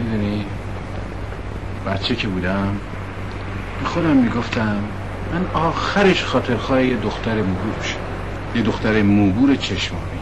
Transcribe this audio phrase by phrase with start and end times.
[0.00, 0.46] می‌دونی؟
[1.86, 2.80] بچه که بودم
[3.84, 4.82] خودم می‌گفتم
[5.32, 7.96] من آخرش خاطرخواه یه دختر موبور بشم
[8.56, 10.20] یه دختر موبور چشمانی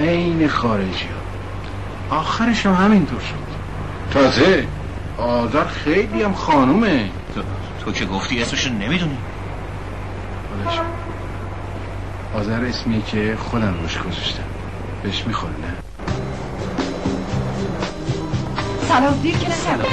[0.00, 1.08] عین خارجی
[2.10, 2.16] ها.
[2.16, 3.44] آخرش هم همینطور شد.
[4.12, 4.68] تازه
[5.18, 7.10] آذر خیلی هم خانومه.
[7.34, 7.42] تو,
[7.84, 9.18] تو که گفتی اسمشو نمی‌دونی.
[12.34, 14.44] آذر اسمیه که خودم روش گذاشتم.
[15.02, 15.83] بهش می‌خوره نه؟
[18.88, 19.88] سلام دیر که نکردم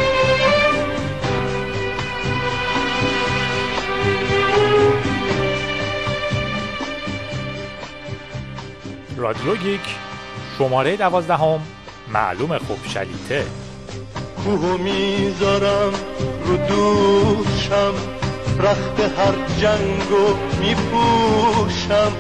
[9.18, 9.96] رادیو گیک
[10.58, 11.60] شماره دوازدهم
[12.14, 13.46] معلوم خوب شلیته.
[14.44, 15.94] کوهو می‌ذارم
[16.46, 17.94] رو دوشم
[18.60, 22.12] رخت هر جنگو میپوشم.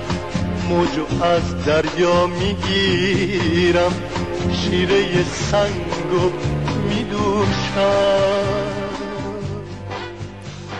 [0.69, 3.93] موجو از دریا می‌گیرم
[4.53, 6.31] شیره سنگو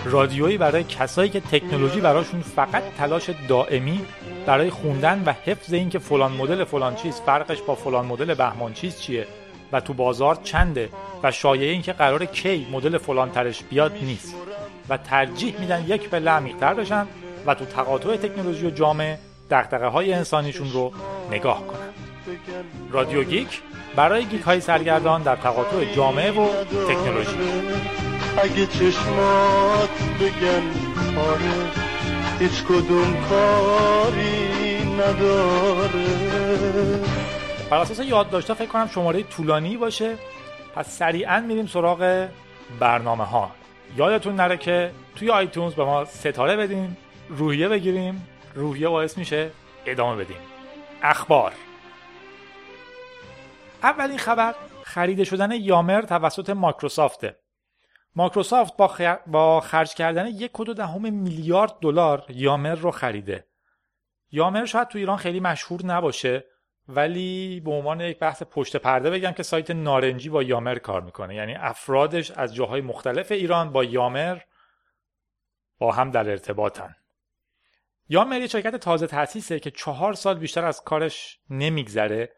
[0.04, 4.00] رادیویی برای کسایی که تکنولوژی براشون فقط تلاش دائمی
[4.46, 9.00] برای خوندن و حفظ اینکه فلان مدل فلان چیز فرقش با فلان مدل بهمان چیز
[9.00, 9.26] چیه
[9.72, 10.88] و تو بازار چنده
[11.22, 14.34] و شایعه اینکه قرار کی مدل فلان ترش بیاد نیست
[14.88, 17.06] و ترجیح میدن یک پله عمیق‌تر بشن
[17.46, 19.18] و تو تقاطع تکنولوژی و جامعه
[19.50, 20.92] دغدغه های انسانیشون رو
[21.30, 21.92] نگاه کنن.
[22.90, 23.60] رادیو گیک
[23.96, 27.36] برای گیک های سرگردان در تقاطع جامعه و تکنولوژی.
[28.42, 29.90] اگه چشمات
[30.20, 30.62] بگن
[31.18, 31.70] آره
[32.38, 36.06] هیچ کدوم کاری نداره.
[37.70, 40.14] بر اساس یادداشت‌ها فکر کنم شماره طولانی باشه.
[40.74, 42.28] پس سریعا میریم سراغ
[42.80, 43.50] برنامه ها
[43.96, 46.96] یادتون نره که توی آیتونز به ما ستاره بدین
[47.28, 48.28] روحیه بگیریم.
[48.54, 49.50] روحیه باعث میشه
[49.86, 50.36] ادامه بدیم.
[51.02, 51.52] اخبار.
[53.82, 57.38] اولین خبر خریده شدن یامر توسط مایکروسافته.
[58.16, 59.18] مایکروسافت با.
[59.26, 63.46] با خرج کردن یک و دهم میلیارد دلار یامر رو خریده.
[64.30, 66.44] یامر شاید تو ایران خیلی مشهور نباشه
[66.88, 71.34] ولی به عنوان یک بحث پشت پرده بگم که سایت نارنجی با یامر کار می‌کنه.
[71.34, 74.38] یعنی افرادش از جاهای مختلف ایران با یامر
[75.78, 76.94] با هم در ارتباطن.
[78.08, 82.32] Yammer یه شرکت تازه تأسیسه که چهار سال بیشتر از کارش نمیگذره.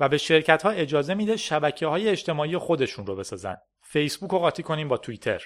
[0.00, 3.56] و به شرکت ها اجازه میده شبکه های اجتماعی خودشون رو بسازن.
[3.82, 5.42] فیسبوک رو قاطی کنیم با توییتر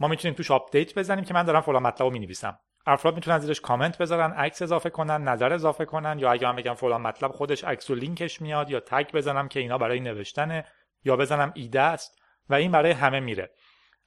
[0.00, 2.58] ما می‌تونیم توش update بزنیم که من دارم فلان مطلب رو می‌نویسم.
[2.86, 6.74] افراد می‌تونن زیرش کامنت بذارن عکس اضافه کنن نظر اضافه کنن یا اگه من بگم
[6.74, 10.64] فلان مطلب خودش عکس و لینکش میاد یا tag بزنم که اینا برای نوشتنه
[11.04, 13.50] یا بزنم ایده است و این برای همه میره.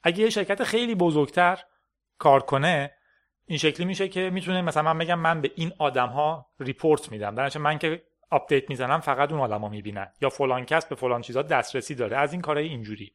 [0.02, 1.58] اگه یه شرکت خیلی بزرگتر
[2.18, 2.92] کار کنه
[3.46, 7.34] این شکلی میشه که می‌تونه مثلا من بگم من به این آدم ها report میدم.
[7.34, 10.12] بعد من که update می‌زنم فقط اون آدما می‌بینن.
[10.20, 12.16] یا فلان کس به فلان چیزا دسترسی داره.
[12.16, 13.12] از این کارهای اینجوری.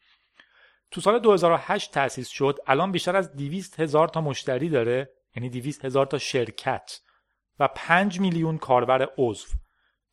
[0.91, 2.59] تو سال 2008 تأسیس شد.
[2.67, 5.09] الان بیشتر از 200 هزار تا مشتری داره.
[5.35, 6.99] یعنی 200 هزار تا شرکت.
[7.59, 9.47] و 5 میلیون کاربر عضو.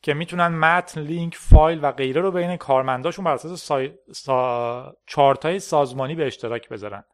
[0.03, 3.93] که می‌تونن متن، لینک، فایل و غیره رو بین کارمنداشون بر اساس سای...
[4.13, 4.97] سا...
[5.07, 7.05] چارتای سازمانی به اشتراک بذارن.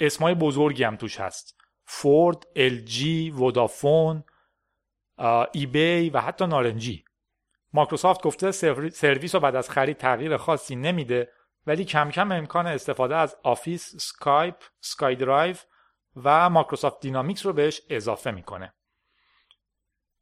[0.00, 1.60] اسمای بزرگی هم توش هست.
[1.84, 4.24] فورد، LG، ودافون،
[5.52, 7.04] eBay و حتی نارنجی.
[7.72, 8.50] مایکروسافت گفته
[8.90, 11.32] سرویس رو بعد از خرید تغییر خاصی نمیده
[11.66, 15.56] ولی کم کم امکان استفاده از آفیس، سکایپ، SkyDrive
[16.24, 18.74] و مایکروسافت Dynamics رو بهش اضافه می‌کنه.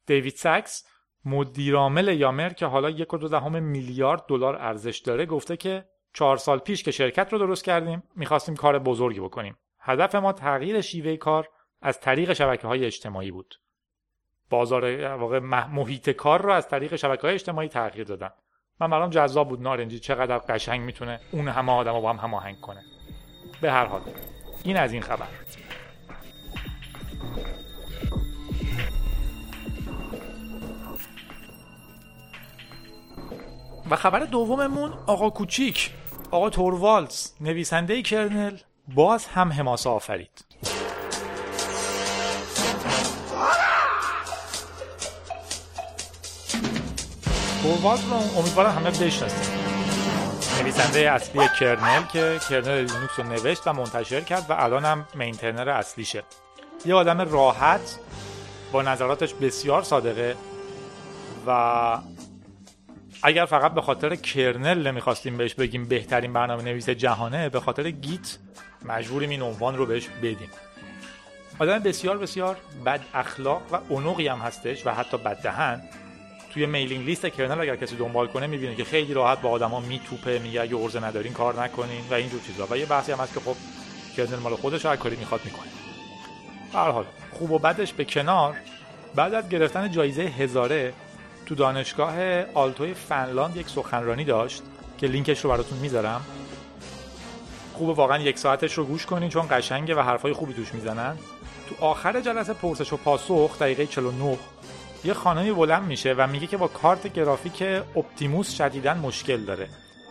[0.07, 0.85] دیوید ساکس
[1.25, 6.37] مدیرعامل Yammer که حالا یک و دو دهم میلیارد دلار ارزش داره گفته که چهار
[6.37, 9.59] سال پیش که شرکت رو درست کردیم می‌خواستیم کار بزرگی بکنیم.
[9.81, 11.49] هدف ما تغییر شیوه کار
[11.81, 13.55] از طریق شبکه های اجتماعی بود.
[14.53, 15.39] بازار واقع
[15.73, 18.31] محیط کار رو از طریق شبکه های اجتماعی تغییر دادن.
[18.81, 22.61] من برام جذاب بود نارنجی چقدر قشنگ می‌تونه اون همه آدم رو با هم هماهنگ
[22.61, 22.83] کنه.
[23.61, 24.01] به هر حال
[24.65, 25.27] این از این خبر.
[33.91, 35.91] و خبر دوممون آقا کوچیک
[36.31, 38.57] آقا توروالز نویسنده kernel
[38.95, 40.52] باز هم حماسه آفرید
[47.63, 49.63] توروالز رو امیدوارم همه بشناسید
[50.61, 55.69] نویسنده اصلی kernel که kernel لینوکس رو نوشت و منتشر کرد و الان هم maintainer
[55.69, 56.23] اصلیشه.
[56.87, 57.99] یه آدم راحت
[58.73, 60.37] با نظراتش بسیار صادقه
[61.47, 61.99] و
[63.23, 68.39] اگر فقط به خاطر kernel نمی‌خواستیم بهش بگیم بهترین برنامه نویس جهانه به خاطر Git
[68.85, 70.51] مجبوریم این عنوان رو بهش بدیم.
[71.59, 72.57] آدم بسیار بسیار
[72.87, 75.83] بد اخلاق و عنقی هم هستش و حتی بد دهن
[76.55, 80.39] توی mailing list kernel اگر کسی دنبال کنه می‌بینه که خیلی راحت با آدما میتوپه
[80.39, 82.67] میگه اگه عرضه ندارین کار نکنین و اینجور چیزا.
[82.71, 83.57] و یه بحثی هم هست که خب
[84.17, 85.69] kernel مال خودش هر کاری می‌خواد می‌کنه.
[86.73, 88.57] به حال خوب و بدش به کنار.
[89.15, 90.93] بعد از گرفتن جایزه هزاره
[91.47, 92.15] تو دانشگاه
[92.55, 94.63] آلتوی فنلاند یک سخنرانی داشت
[94.99, 96.21] که لینکش رو براتون می‌ذارم.
[97.75, 101.19] خوب واقعا یک ساعتش رو گوش کنین چون قشنگه و حرفای خوبی توش می‌زنن.
[101.69, 104.39] تو آخر جلسه پرسش و پاسخ دقیقه 49
[105.05, 107.63] یه خانمی بلند میشه و میگه که با کارت گرافیک
[107.97, 109.69] Optimus شدیدا مشکل داره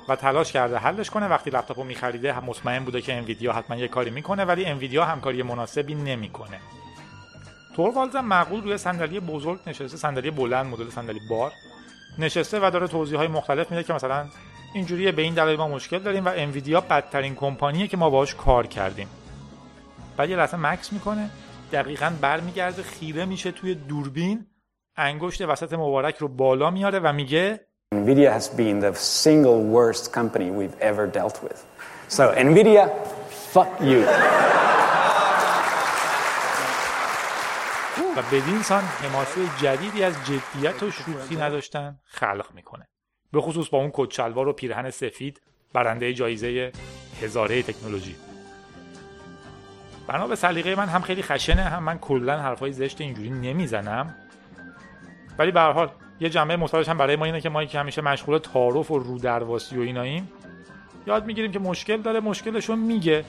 [0.07, 1.27] و تلاش کرده حلش کنه.
[1.27, 5.05] وقتی لپتاپ رو میخریده هم مطمئن بوده که انویدیا حتما یه کاری می‌کنه ولی انویدیا
[5.05, 6.59] همکاری مناسبی نمی‌کنه.
[7.75, 11.51] توروالز هم معقول روی صندلی بزرگ نشسته صندلی بلند مدل صندلی بار
[12.19, 14.25] نشسته و داره توضیح های مختلف میده که مثلا
[14.73, 18.67] اینجوریه به این دلیل ما مشکل داریم و انویدیا بدترین کمپانیه که ما باهاش کار
[18.67, 19.07] کردیم.
[20.17, 21.29] بعد یه لحظه مکس می‌کنه
[21.71, 24.45] دقیقا برمیگرده خیره میشه توی دوربین.
[24.95, 30.49] انگشت وسط مبارک رو بالا میاره و میگه NVIDIA has been the single worst company
[30.49, 31.59] we've ever dealt with.
[32.07, 32.89] So, NVIDIA,
[33.53, 34.01] fuck you.
[38.17, 42.87] و بدین سان حماسه جدیدی از جدیت و شوخی نداشتن خلق می‌کنه
[43.31, 45.41] به خصوص با اون کچلوار و پیرهن سفید
[45.73, 46.71] برنده جایزه
[47.21, 48.15] هزاره تکنولوژی
[50.07, 54.15] بنا به سلیقه من هم خیلی خشنه هم من کلا حرفای زشت اینجوری نمی‌زنم
[55.41, 55.89] ولی به حال
[56.19, 59.77] یه جنبه مثبتش هم برای ما اینه که ما که همیشه مشغول تعارف و رودرواسی
[59.77, 60.31] و ایناییم
[61.07, 63.25] یاد می‌گیریم که مشکل داره مشکلش رو میگه.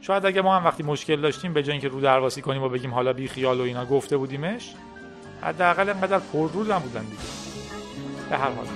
[0.00, 2.94] شاید اگه ما هم وقتی مشکل داشتیم به جای اینکه رو درواسی کنیم و بگیم
[2.94, 4.74] حالا بی خیال و اینا گفته بودیمش
[5.42, 7.22] حداقل انقدر پر رو نبودن دیگه.
[8.30, 8.66] به هر حال.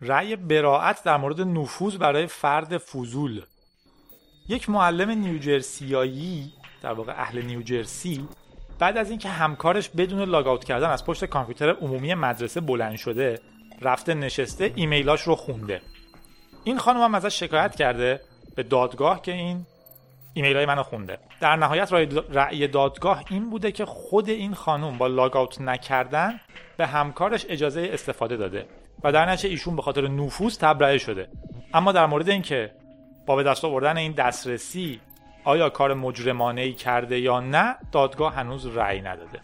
[0.00, 3.42] رأی براعت در مورد نفوذ برای فرد فضول.
[4.48, 6.52] یک معلم نیوجرسیایی
[6.82, 8.28] در واقع اهل نیوجرسی
[8.78, 13.40] بعد از اینکه همکارش بدون لاگ کردن از پشت کامپیوتر عمومی مدرسه بلند شده
[13.82, 15.80] رفته نشسته ایمیلاش رو خونده.
[16.64, 18.20] این خانم هم ازش شکایت کرده
[18.56, 19.66] به دادگاه که این
[20.34, 21.18] ایمیل های منو خونده.
[21.40, 21.92] در نهایت
[22.32, 26.40] رأی دادگاه این بوده که خود این خانم با لاگ نکردن
[26.76, 28.66] به همکارش اجازه استفاده داده
[29.04, 31.28] و در نتیجه ایشون به خاطر نفوذ تبرئه شده.
[31.74, 32.70] اما در مورد اینکه
[33.28, 35.00] با به دست آوردن این دسترسی
[35.44, 39.40] آیا کار مجرمانه ای کرده یا نه دادگاه هنوز رأی نداده.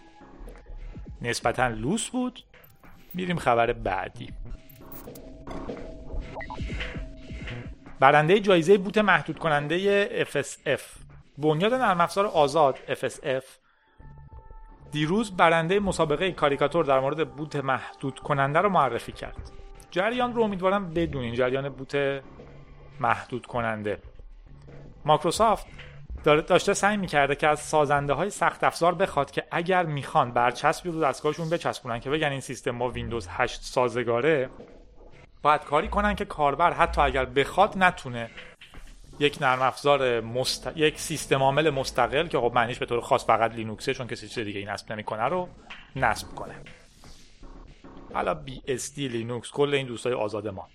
[1.22, 2.40] نسبتا لوس بود.
[3.14, 4.32] میریم خبر بعدی.
[8.00, 10.80] برنده جایزه بوت محدود کننده FSF
[11.38, 13.44] بنیاد نرم افزار آزاد FSF
[14.92, 19.50] دیروز برنده مسابقه کاریکاتور در مورد بوت محدود کننده رو معرفی کرد.
[19.90, 21.34] جریان رو امیدوارم بدونین.
[21.34, 22.22] جریان بوت
[23.00, 23.98] محدود کننده
[25.04, 25.66] مایکروسافت
[26.24, 31.00] داشته سعی می‌کرده که از سازنده های سخت افزار بخواد که اگر می‌خوان برچسبی رو
[31.00, 34.50] دستگاهشون بچسبونن که بگن این سیستم با ویندوز 8 سازگاره
[35.42, 38.30] باید کاری کنن که کاربر حتی اگر بخواد نتونه
[39.18, 40.70] یک نرم افزار مست...
[40.76, 44.44] یک سیستم عامل مستقل که خب معنیش به طور خاص فقط لینوکسه چون کسی چیز
[44.44, 45.48] دیگه این نصب نمی‌کنه رو
[45.96, 46.54] نصب کنه.
[48.14, 50.68] حالا BSD لینوکس کل این دوستای آزاد ما.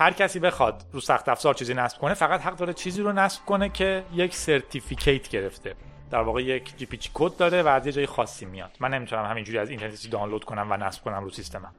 [0.00, 3.44] هر کسی بخواد رو سخت افزار چیزی نصب کنه فقط حق داره چیزی رو نصب
[3.44, 5.74] کنه که یک certificate گرفته.
[6.10, 8.76] در واقع یک جی پی کد داره و از یه جای خاصی میاد.
[8.80, 11.74] من نمی‌تونم همینجوری از اینترنت دانلود کنم و نصب کنم رو سیستمم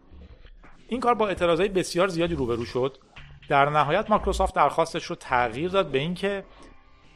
[0.87, 2.97] این کار با اعتراضای بسیار زیادی روبرو شد.
[3.49, 6.43] در نهایت مایکروسافت درخواستش رو تغییر داد به اینکه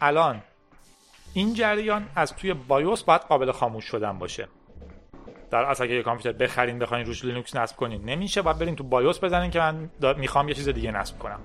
[0.01, 0.41] الان
[1.33, 4.47] این جریان از توی BIOS باید قابل خاموش شدن باشه.
[5.51, 8.05] در اصل اگه یه کامپیوتر بخرین بخواین روش لینوکس نصب کنین.
[8.05, 11.39] نمیشه باید برین تو بایوس بزنین که من می‌خوام یه چیز دیگه نصب کنم.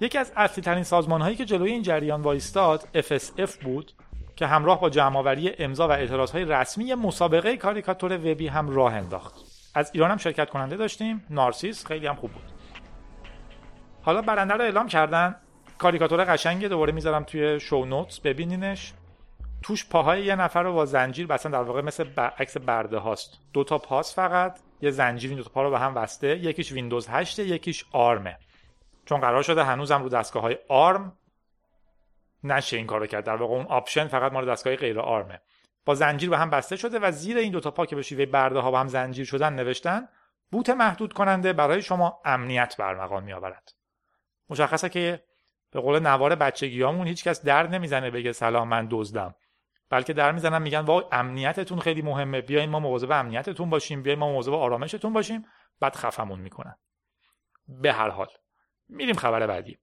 [0.00, 3.92] یکی از اصلی ترین سازمان هایی که جلوی این جریان وایستاد FSF بود
[4.36, 9.34] که همراه با جمعآوری امضا و اعتراض های رسمی مسابقه کاریکاتور وبی هم راه انداخت.
[9.74, 11.24] از ایران هم شرکت کننده داشتیم.
[11.30, 12.42] نارسیس خیلی هم خوب بود.
[14.02, 15.36] حالا برنده رو اعلام کردن.
[15.78, 16.68] کاریکاتور قشنگه.
[16.68, 18.92] دوباره می‌ذارم توی شو نوتس ببینینش.
[19.66, 23.38] توش پاهای یه نفر رو با زنجیر بسن در واقع مثل عکس برده هاست.
[23.52, 26.72] دو تا پاست فقط یه زنجیر این دو تا پا رو به هم بسته یکیش
[26.72, 28.38] ویندوز 8 یکیش ARM ه.
[29.04, 31.18] چون قرار شده هنوزم رو دستگاه های ARM
[32.44, 33.24] نشه این کارو کرد.
[33.24, 35.40] در واقع اون option فقط مال دستگاه غیر ARM ه.
[35.84, 38.58] با زنجیر به هم بسته شده و زیر این دو تا پا که به برده
[38.58, 40.08] ها با هم زنجیر شدن نوشتن
[40.50, 43.72] بوت محدود کننده برای شما امنیت به ارمغان می‌آورد.
[44.50, 45.22] مشخصه که
[45.70, 49.34] به قول نوار بچگیامون هیچکس در نمی‌زنه بگه سلام من دزدم.
[49.90, 54.32] بلکه در می‌زنن میگن وای امنیتتون خیلی مهمه بیاین ما مواظب امنیتتون باشیم بیاین ما
[54.32, 55.46] مواظب آرامشتون باشیم.
[55.80, 56.76] بعد خفمون می‌کنن.
[57.68, 58.28] به هر حال
[58.88, 59.78] میریم خبر بعدی.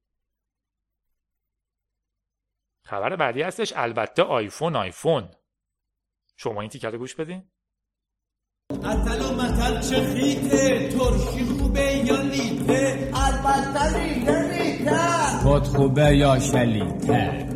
[2.83, 5.31] خبر بعدی هستش البته آیفون آیفون.
[6.35, 7.51] شما این تیکر رو گوش بدین.
[8.69, 14.97] و چه خیته؟ ترشی خوبه یا لیته؟ البته لیته لیته.
[15.43, 17.49] خود خوبه یا شلیته؟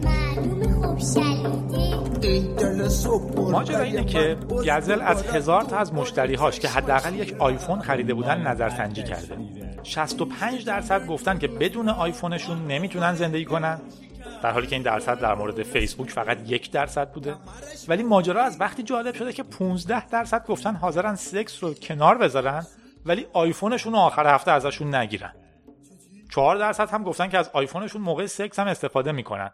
[3.51, 8.47] ماجرا اینه که گزل از هزار تا از مشتریهاش که حداقل یک آیفون خریده بودن
[8.47, 9.37] نظرسنجی کرده.
[9.83, 13.81] 65 درصد گفتن که بدون آیفونشون نمی‌تونن زندگی کنن.
[14.43, 17.35] در حالی که این درصد در مورد فیسبوک فقط یک درصد بوده.
[17.87, 22.65] ولی ماجرا از وقتی جالب شده که 15 درصد گفتن حاضرن سکس رو کنار بذارن
[23.05, 25.33] ولی آیفونشون رو آخر هفته ازشون نگیرن.
[26.29, 29.51] 4 درصد هم گفتن که از آیفونشون موقع سکس هم استفاده می‌کنن.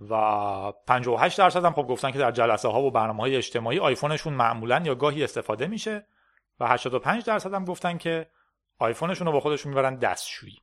[0.00, 4.32] و 58 درصد هم خب گفتن که در جلسه ها و برنامه های اجتماعی آیفونشون
[4.32, 6.06] معمولا یا گاهی استفاده میشه
[6.60, 8.30] و 85 درصد هم گفتن که
[8.78, 10.58] آیفونشون رو با خودشون می‌برن دستشویی.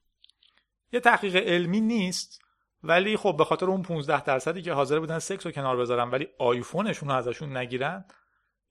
[0.91, 2.41] یه تحقیق علمی نیست
[2.84, 6.27] ولی خب به خاطر اون 15 درصدی که حاضر بودن سکس رو کنار بذارن ولی
[6.39, 8.06] آیفونشون رو ازشون نگیرن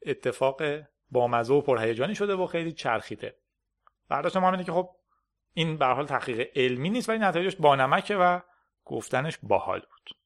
[0.06, 0.62] اتفاق
[1.10, 3.36] بامزه و پرهیجانی شده و خیلی چرخیده.
[4.08, 4.90] برداشت ما اینه که خب
[5.54, 8.40] این به حال تحقیق علمی نیست ولی نتایجش بانمکه و
[8.84, 10.16] گفتنش باحال بود.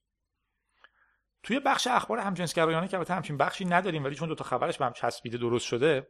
[1.42, 4.84] توی بخش اخبار همجنسگرایانه که البته همچین بخشی نداریم ولی چون دو تا خبرش به
[4.84, 6.06] هم چسبیده درست شده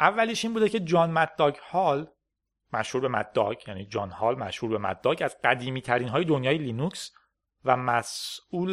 [0.00, 2.10] اولیش این بوده که جان مداگ هال
[2.72, 7.12] مشهور به مداگ یعنی جان هال مشهور به مداگ از قدیمی ترین های دنیای لینوکس
[7.64, 8.72] و مسئول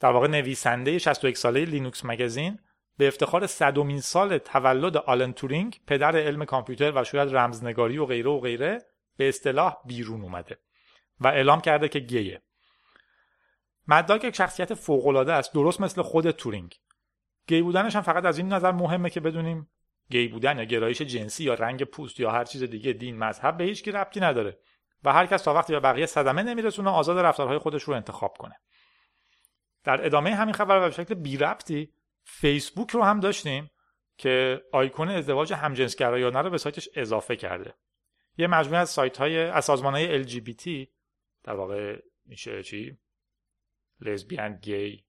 [0.00, 2.58] در واقع نویسنده 61 ساله Linux Magazine
[2.98, 8.30] به افتخار صدومین سال تولد آلن تورینگ پدر علم کامپیوتر و شاید رمزنگاری و غیره
[8.30, 8.78] و غیره
[9.16, 10.58] به اصطلاح بیرون اومده
[11.20, 12.42] و اعلام کرده که گیه.
[13.88, 16.74] maddog یک شخصیت فوق‌العاده است درست مثل خود تورینگ.
[17.46, 19.70] گی بودنش هم فقط از این نظر مهمه که بدونیم
[20.10, 23.64] گی بودن یا گرایش جنسی یا رنگ پوست یا هر چیز دیگه دین مذهب به
[23.64, 24.58] هیچ ربطی نداره
[25.04, 28.54] و هر کس تا وقتی به بقیه صدمه نمیرسونه آزاد رفتارهای خودش رو انتخاب کنه.
[29.84, 31.92] در ادامه همین خبر و به شکل بی ربطی
[32.24, 33.70] فیسبوک رو هم داشتیم
[34.16, 37.74] که آیکون ازدواج همجنسگرایانه رو به سایتش اضافه کرده.
[38.38, 40.88] یه مجموعه از سایت های از سازمان های LGBT
[41.44, 42.98] در واقع میشه چی؟
[44.02, 45.04] لزبیان گی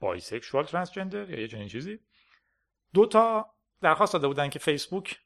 [0.00, 2.00] بایسکشوال ترانسجندر یا یه چنین چیزی.
[2.94, 5.20] دو تا درخواست داده بودن که فیسبوک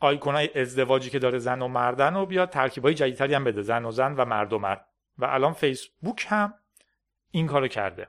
[0.00, 3.90] آیکونای ازدواجی که داره زن و مردن و بیاد ترکیبای جدیدتری هم بده زن و
[3.90, 4.86] زن و مرد و مرد.
[5.18, 6.54] و الان فیسبوک هم
[7.30, 8.08] این کارو کرده.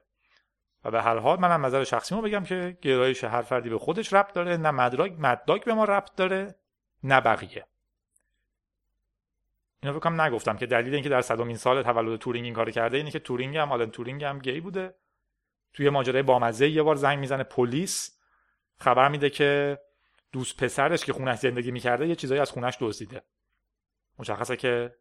[0.84, 4.34] و به هر حال منم نظر شخصیمو بگم که گرایش هر فردی به خودش ربط
[4.34, 6.56] داره نه maddog به ما ربط داره
[7.04, 7.66] نه بقیه.
[9.84, 13.12] اینو فکرم نگفتم که دلیل اینکه در صدومین سال تولد تورینگ این کارو کرده اینه
[13.12, 14.96] که تورینگ هم آلن تورینگ هم گی بوده.
[15.74, 18.18] توی ماجرای بامزه یه بار زنگ می‌زنه پلیس.
[18.78, 19.80] خبر میده که
[20.32, 23.22] دوست پسرش که خونش زندگی می‌کرده یه چیزایی از خونش دزدیده.
[24.20, 24.96] مشخصه که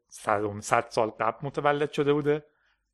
[0.61, 2.47] صد سال قبل متولد شده بوده.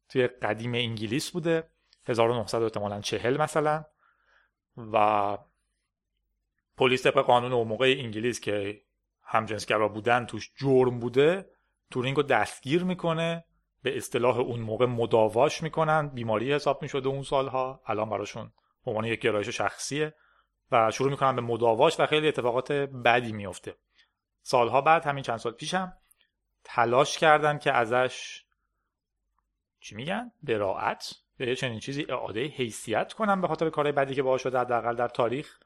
[0.08, 1.70] توی قدیم انگلیس بوده.
[2.06, 3.84] 1900 احتمالا چهل مثلا.
[4.92, 5.38] و
[6.76, 8.80] پلیس طبق قانون اون موقع انگلیس که
[9.22, 11.55] همجنسگرا بودن توش جرم بوده.
[11.90, 13.44] تورینگ رو دستگیر می‌کنه
[13.82, 17.80] به اصطلاح اون موقع مداواش می‌کنن بیماری حساب می‌شده اون سالها.
[17.86, 18.52] الان براشون
[18.84, 20.14] به عنوان یک گرایش شخصیه
[20.72, 23.74] و شروع می‌کنن به مداواش و خیلی اتفاقات بدی میفته
[24.42, 25.92] سالها بعد همین چند سال پیشم
[26.64, 28.44] تلاش کردن که ازش
[29.80, 34.42] چی میگن؟ براعت یه چنین چیزی اعاده حیثیت کنن به خاطر کارهای بدی که باهاش
[34.42, 35.58] شده حداقل در تاریخ.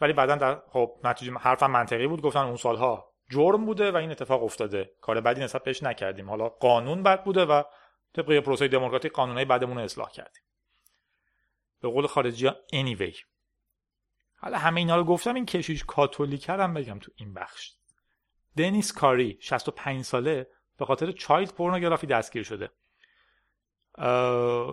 [0.00, 2.22] ولی بعدا در خب نتیجه حرفم منطقی بود.
[2.22, 4.94] گفتن اون سالها جرم بوده و این اتفاق افتاده.
[5.00, 6.30] کار بدی نسبت بهش نکردیم.
[6.30, 7.62] حالا قانون بد بوده و
[8.12, 10.42] طبق پروسه دموکراتیک قانونهای بعدمون رو اصلاح کردیم.
[11.80, 13.16] به قول خارجی ها anyway.
[14.36, 17.72] حالا همه اینا رو گفتم این کشیش کاتولیک هم بگم تو این بخش.
[18.56, 20.46] دنیس کاری 65 ساله
[20.78, 22.70] به خاطر چایلد پورنوگرافی دستگیر شده.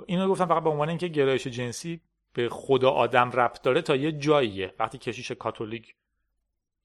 [0.08, 2.02] اینو گفتم فقط به عنوان اینکه گرایش جنسی
[2.34, 4.76] به خدا آدم ربط داره تا یه جاییه.
[4.80, 5.96] وقتی کشیش کاتولیک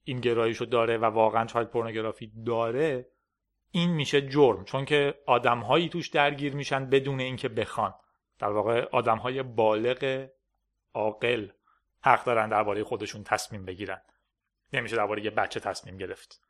[0.05, 3.07] این گرایش رو داره و واقعا چایلد پورنوگرافی داره
[3.71, 4.65] این میشه جرم.
[4.65, 7.93] چون که آدمهایی توش درگیر میشن بدون اینکه بخوان.
[8.39, 10.29] در واقع آدمهای بالغ
[10.93, 11.49] عاقل
[12.01, 14.01] حق دارن درباره خودشون تصمیم بگیرن.
[14.73, 16.41] نمیشه درباره یه بچه تصمیم گرفت.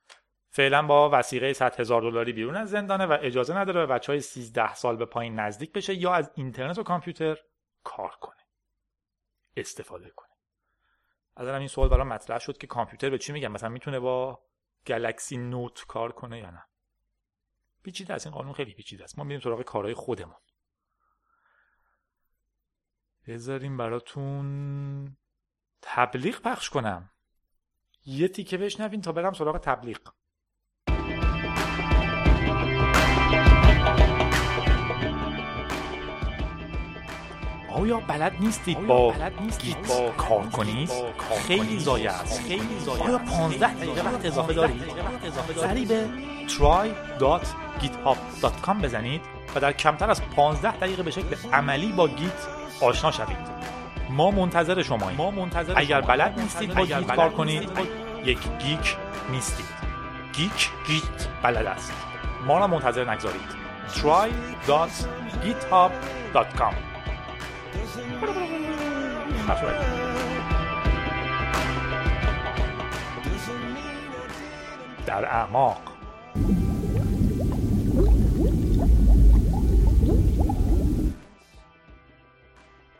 [0.49, 4.21] فعلا با وسیقه 100 هزار دلاری بیرون از زندانه و اجازه نداره به بچه های
[4.21, 7.37] 13 سال به پایین نزدیک بشه یا از اینترنت و کامپیوتر
[7.83, 8.35] کار کنه.
[9.57, 10.24] استفاده کنه.
[11.35, 14.43] از این سوال برام مطرح شد که کامپیوتر به چی میگن؟ مثلا می‌تونه با
[14.87, 16.63] گلکسی نوت کار کنه یا نه؟
[17.83, 18.27] پیچیده است.
[18.27, 19.17] این قانون خیلی پیچیده است.
[19.17, 20.35] ما میریم سراغ کارهای خودمون.
[23.27, 25.17] بذاریم براتون
[25.81, 27.09] تبلیغ پخش کنم.
[28.05, 29.97] یه تیکه بشنوین تا برم سراغ تبلیغ.
[37.75, 39.13] آیا بلد نیستید با
[39.61, 40.91] گیت کار کنید
[41.47, 44.83] خیلی ضایع است خیلی ضایع آیا 15 دقیقه وقت اضافه دارید؟
[45.55, 46.05] سری به
[46.47, 49.21] try.github.com بزنید
[49.55, 52.47] و در کمتر از 15 دقیقه به شکل عملی با Git
[52.81, 53.55] آشنا شوید.
[54.09, 55.17] ما منتظر شماییم.
[55.17, 57.69] ما منتظر اگر بلد نیستید با Git کار کنید
[58.23, 58.95] یک geek
[59.31, 59.65] نیستید.
[60.33, 61.93] geek Git بلد است.
[62.47, 63.65] ما را منتظر نگذارید.
[63.95, 66.94] try.github.com
[75.05, 75.81] در اعماق.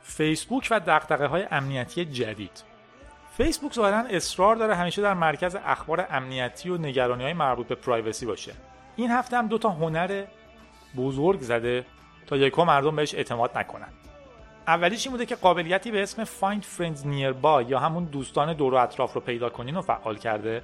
[0.03, 2.63] فیسبوک و دقدقه های امنیتی جدید.
[3.37, 8.25] فیسبوک ظاهرا اصرار داره همیشه در مرکز اخبار امنیتی و نگرانی های مربوط به پرایوسی
[8.25, 8.53] باشه.
[8.95, 10.23] این هفته هم دو تا هنر
[10.97, 11.85] بزرگ زده
[12.27, 13.89] تا یکو مردم بهش اعتماد نکنن.
[14.67, 18.77] اولیش این بوده که قابلیتی به اسم Find Friends Nearby یا همون دوستان دور و
[18.77, 20.63] اطراف رو پیدا کنین و فعال کرده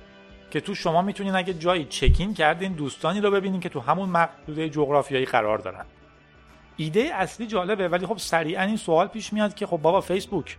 [0.52, 4.70] که تو شما می‌تونین اگه جایی چکین کردین دوستانی رو ببینین که تو همون محدوده
[4.70, 5.86] جغرافیایی قرار دارن.
[6.78, 10.58] ایده اصلی جالبه ولی خب سریعا این سوال پیش میاد که خب بابا فیسبوک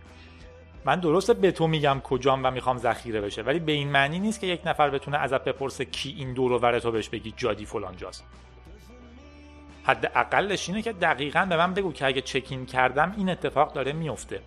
[0.85, 4.39] من درسته به تو میگم کجام و می‌خوام ذخیره بشه ولی به این معنی نیست
[4.39, 7.97] که یک نفر بتونه ازت بپرسه کی این دور و تو بهش بگی جادی فلان
[7.97, 8.23] جاست.
[9.83, 13.93] حد اقلش اینه که دقیقا به من بگو که اگه چکین کردم این اتفاق داره
[13.93, 14.41] میفته.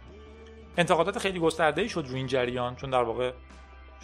[0.79, 3.33] انتقادات خیلی گسترده ای شد رو این جریان چون در واقع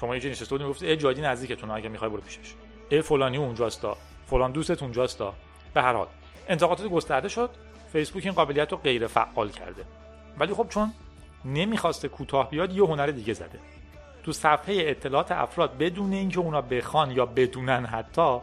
[0.01, 2.55] شما یه نشسته بودین گفت جادی نزدیکتون اگه می‌خوای برو پیشش.
[2.91, 3.87] ای فلانی اونجاست
[4.27, 5.23] فلان دوستت اونجاست
[5.75, 6.07] به هر حال
[6.49, 7.51] انتقادات گسترده شد
[7.93, 9.85] فیسبوک این قابلیت رو غیر فعال کرده.
[10.39, 10.93] ولی خب چون
[11.45, 13.59] نمی‌خواسته کوتاه بیاد یه هنر دیگه زده.
[14.25, 18.39] تو صفحه اطلاعات افراد بدون اینکه اونا بخوان یا بدونن حتی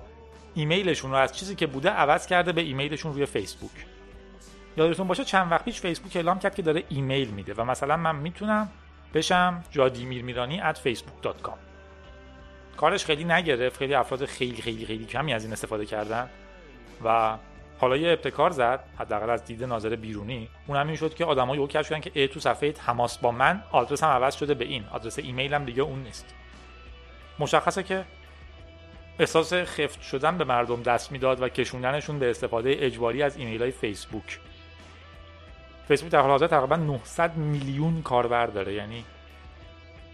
[0.60, 3.72] ایمیلشون رو از چیزی که بوده عوض کرده به ایمیلشون روی فیسبوک.
[4.78, 8.16] یادتون باشه چند وقت پیش فیسبوک اعلام کرد که داره ایمیل میده و مثلا من
[8.16, 8.70] می‌تونم
[9.14, 11.58] بشم جادیمیر میرانی at facebook.com
[12.78, 16.30] کارش خیلی نگرفت خیلی افراد خیلی خیلی خیلی کمی از این استفاده کردن
[17.06, 17.38] و
[17.80, 20.50] حالا یه ابتکار زد حداقل از دید ناظر بیرونی.
[20.68, 23.64] اون همین شد که آدمای او کشف شدن که ای تو صفحه تماس با من
[23.72, 26.26] آدرس هم عوض شده به این آدرس ایمیلم دیگه اون نیست.
[27.40, 28.06] مشخصه که
[29.20, 33.72] احساس خفت شدن به مردم دست می‌داد و کشوندنشون به استفاده اجباری از ایمیل های
[33.72, 34.40] فیسبوک.
[35.88, 39.06] فیسبوک در حال حاضر تقریبا 900 میلیون کاربر داره یعنی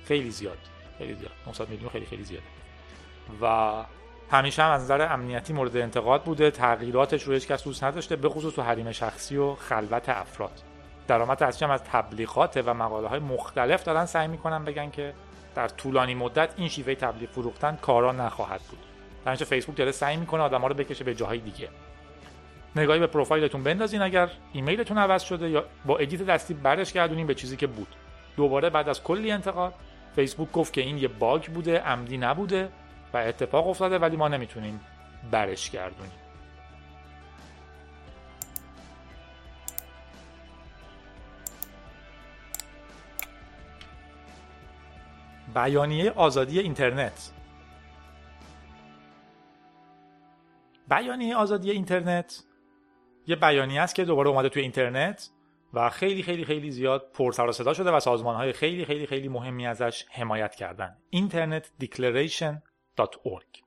[0.06, 0.58] خیلی زیاد
[0.98, 1.32] خیلی زیاد.
[1.48, 2.46] 900 میلیون خیلی خیلی زیاده.
[3.41, 3.74] و
[4.32, 8.30] همیشه هم از نظر امنیتی مورد انتقاد بوده تغییراتش رو هیچ کس دوست نداشته به
[8.30, 10.62] خصوص تو حریم شخصی و خلوت افراد.
[11.08, 15.13] درآمد اصلی هم از تبلیغات و مقاله های مختلف دارن سعی می‌کنن بگن که
[15.56, 18.95] در طولانی مدت این شیوه تبلیغ فروختن کارا نخواهد بود.
[19.26, 21.70] در فیسبوک داره سعی می‌کنه آدما رو بکشه به جاهای دیگه.
[22.76, 27.36] نگاهی به پروفایلتون بندازین اگر ایمیلتون عوض شده یا با edit دستی برش گردونین به
[27.36, 27.88] چیزی که بود.
[28.38, 29.74] دوباره بعد از کلی انتقاد
[30.16, 32.70] فیسبوک گفت که این یه bug بوده عمدی نبوده
[33.14, 34.80] و اتفاق افتاده ولی ما نمی‌تونیم
[35.32, 36.12] برش گردونیم
[45.56, 47.32] بیانیه آزادی اینترنت.
[50.89, 52.43] بیانیه آزادی اینترنت.
[53.28, 55.30] یه بیانیه است که دوباره اومده توی اینترنت
[55.74, 59.67] و خیلی خیلی خیلی زیاد پر صدا شده و سازمان های خیلی خیلی خیلی مهمی
[59.67, 60.98] ازش حمایت کردن.
[61.15, 63.62] internetdeclaration.org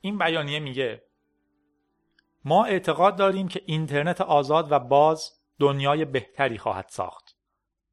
[0.00, 1.02] این بیانیه میگه
[2.44, 7.36] ما اعتقاد داریم که اینترنت آزاد و باز دنیای بهتری خواهد ساخت.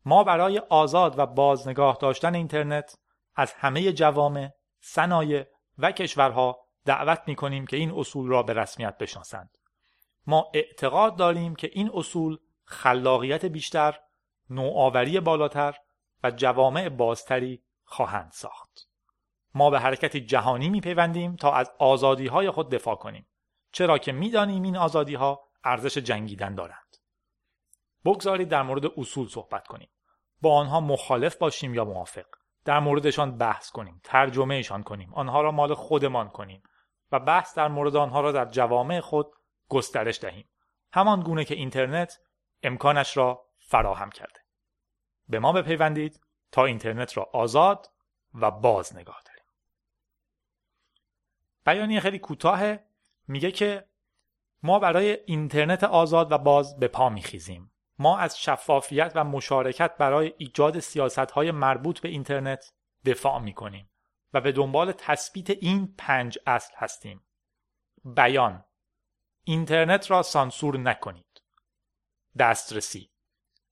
[0.05, 2.97] ما برای آزاد و باز نگاه داشتن اینترنت
[3.35, 5.45] از همه جوامع، صنایع
[5.77, 9.57] و کشورها دعوت می کنیم که این اصول را به رسمیت بشناسند.
[10.27, 13.99] ما اعتقاد داریم که این اصول خلاقیت بیشتر،
[14.49, 15.75] نوآوری بالاتر
[16.23, 18.87] و جوامع بازتری خواهند ساخت.
[19.55, 23.27] ما به حرکتی جهانی میپیوندیم تا از آزادی های خود دفاع کنیم
[23.71, 26.97] چرا که می‌دانیم این آزادی ها ارزش جنگیدن دارند.
[28.05, 29.89] بگذارید در مورد اصول صحبت کنیم.
[30.41, 32.25] با آنها مخالف باشیم یا موافق.
[32.65, 36.63] در موردشان بحث کنیم ترجمهشان کنیم آنها را مال خودمان کنیم
[37.13, 39.33] و بحث در مورد آنها را در جوامع خود
[39.69, 40.49] گسترش دهیم.
[40.93, 42.19] همان گونه که اینترنت
[42.63, 44.39] امکانش را فراهم کرده.
[45.29, 46.21] به ما بپیوندید
[46.51, 47.91] تا اینترنت را آزاد
[48.33, 49.43] و باز نگاه داریم.
[51.65, 52.77] بیانیه خیلی کوتاه
[53.27, 53.87] میگه که
[54.63, 57.71] ما برای اینترنت آزاد و باز به پا میخیزیم.
[57.99, 62.73] ما از شفافیت و مشارکت برای ایجاد سیاست های مربوط به اینترنت
[63.05, 63.89] دفاع می کنیم
[64.33, 67.23] و به دنبال تثبیت این پنج اصل هستیم.
[68.05, 68.65] بیان
[69.43, 71.41] اینترنت را سانسور نکنید.
[72.39, 73.09] دسترسی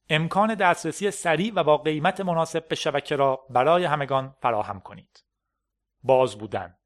[0.10, 5.24] امکان دسترسی سریع و با قیمت مناسب به شبکه را برای همگان فراهم کنید.
[6.04, 6.78] باز بودن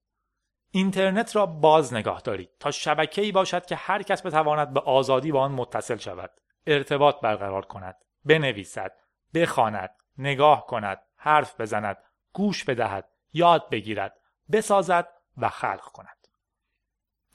[0.72, 5.32] اینترنت را باز نگاه دارید تا شبکه ای باشد که هر کس بتواند به آزادی
[5.32, 6.32] با آن متصل شود
[6.68, 8.92] ارتباط برقرار کند بنویسد
[9.34, 11.98] بخواند نگاه کند حرف بزند
[12.34, 14.20] گوش بدهد یاد بگیرد
[14.52, 16.28] بسازد و خلق کند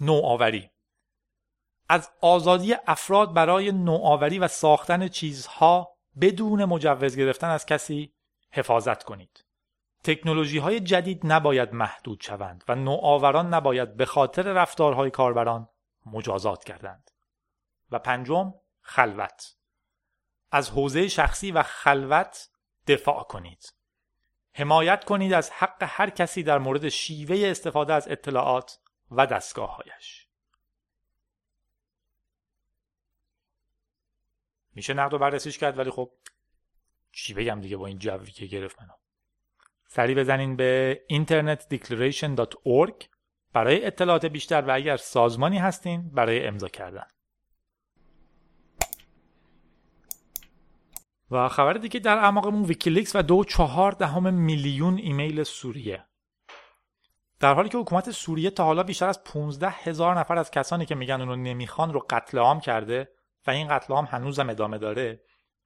[0.00, 0.70] نوآوری
[1.88, 8.14] از آزادی افراد برای نوآوری و ساختن چیزها بدون مجوز گرفتن از کسی
[8.52, 9.44] حفاظت کنید
[10.04, 15.68] تکنولوژی های جدید نباید محدود شوند و نوآوران نباید به خاطر رفتارهای کاربران
[16.06, 17.10] مجازات کردند.
[17.90, 19.56] و پنجم خلوت
[20.50, 22.48] از حوزه شخصی و خلوت
[22.86, 23.72] دفاع کنید.
[24.52, 28.78] حمایت کنید از حق هر کسی در مورد شیوه استفاده از اطلاعات
[29.10, 30.26] و دستگاههایش.
[34.74, 36.10] میشه نقد و بررسیش کرد ولی خب
[37.12, 38.92] چی بگم دیگه با این جوی که گرفت منو
[39.86, 43.04] سری بزنین به internetdeclaration.org
[43.52, 47.06] برای اطلاعات بیشتر و اگر سازمانی هستین برای امضا کردن
[51.30, 56.04] و خبر دیگه در اعماقمون ویکیلیکس و دو چهار دهم میلیون ایمیل سوریه.
[57.40, 60.94] در حالی که حکومت سوریه تا حالا بیشتر از 15 هزار نفر از کسانی که
[60.94, 63.08] میگن اونو نمی‌خوان رو قتل عام کرده
[63.46, 65.20] و این قتل عام هنوزم ادامه داره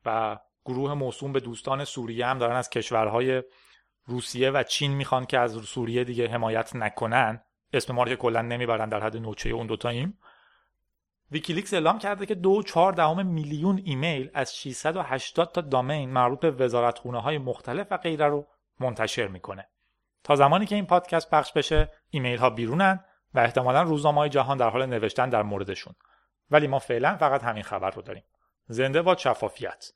[0.04, 3.42] و گروه موسوم به دوستان سوریه هم دارن از کشورهای
[4.06, 7.44] روسیه و چین می‌خوان که از سوریه دیگه حمایت نکنن.
[7.72, 10.18] اسم ما رو که کلا نمی‌برن در حد نوچه اون دوتاییم.
[11.34, 16.50] ویکیلیکس اعلام کرده که دو چهار دهم میلیون ایمیل از 680 تا domain مربوط به
[16.50, 18.46] وزارتخونه های مختلف و غیره رو
[18.80, 19.68] منتشر می‌کنه.
[20.24, 24.56] تا زمانی که این پادکست پخش بشه ایمیل ها بیرونن و احتمالا روزنامه های جهان
[24.56, 25.94] در حال نوشتن در موردشون.
[26.50, 28.24] ولی ما فعلا فقط همین خبر رو داریم.
[28.66, 29.92] زنده باد شفافیت.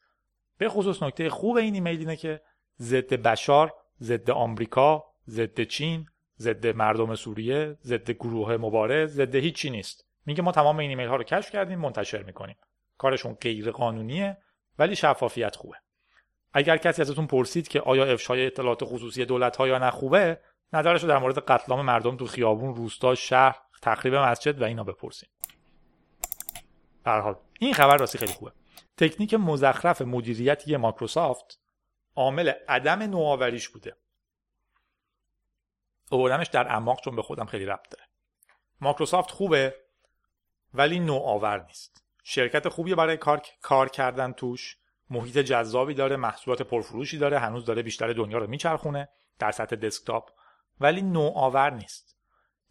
[0.58, 2.40] به خصوص نکته خوب این ایمیل اینه که
[2.80, 6.06] ضد بشار ضد آمریکا ضد چین
[6.38, 10.07] ضد مردم سوریه ضد گروه مبارز ضد هیچی نیست.
[10.28, 12.56] میگه ما تمام این ایمیل ها رو کشف کردیم منتشر می‌کنیم.
[12.98, 14.38] کارشون غیر قانونیه
[14.78, 15.76] ولی شفافیت خوبه.
[16.52, 20.40] اگر کسی ازتون پرسید که آیا افشای اطلاعات خصوصی دولت ها یا نه خوبه
[20.72, 25.28] نظرش رو در مورد قتل مردم تو خیابون روستا شهر تخریب مسجد و اینا بپرسیم.
[27.04, 28.52] در حال این خبر راستی خیلی خوبه.
[28.96, 31.60] تکنیک مزخرف مدیریتی مایکروسافت
[32.16, 33.96] عامل عدم نوآوریش بوده.
[36.10, 38.04] اووردمش در اعماق چون به خودم خیلی ربط داره.
[38.80, 39.87] مایکروسافت خوبه؟
[40.74, 42.04] ولی نوآور نیست.
[42.24, 44.76] شرکت خوبی برای کار, کار کردن توش
[45.10, 50.30] محیط جذابی داره محصولات پرفروشی داره هنوز داره بیشتر دنیا رو میچرخونه در سطح دسکتاپ.
[50.80, 52.16] ولی نوآور نیست.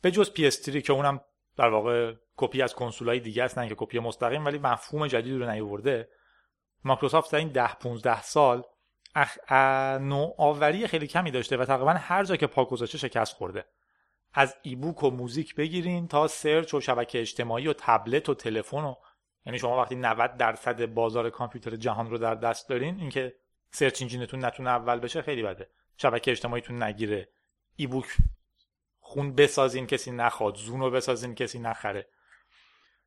[0.01, 1.21] به جز PS3 که اونم
[1.57, 5.51] در واقع کپی از کنسولای دیگه است نه که کپی مستقیم ولی مفهوم جدید رو
[5.51, 6.09] نیاورده.
[6.83, 8.63] مایکروسافت در این 10 15 سال
[9.15, 9.51] اخ...
[10.01, 13.65] نوآوری خیلی کمی داشته و تقریبا هر جا که پا گذاشته شکست خورده.
[14.33, 18.95] از ebook و موزیک بگیرین تا search و شبکه اجتماعی و تبلت و تلفن و
[19.45, 23.35] یعنی شما وقتی 90 درصد بازار کامپیوتر جهان رو در دست دارین اینکه
[23.71, 25.69] search engine تون نتونه اول بشه خیلی بده.
[25.97, 27.29] شبکه اجتماعیتون نگیره.
[27.75, 28.17] ایبوک
[28.99, 30.55] خون بسازین کسی نخواد.
[30.55, 32.07] زون رو بسازین کسی نخره.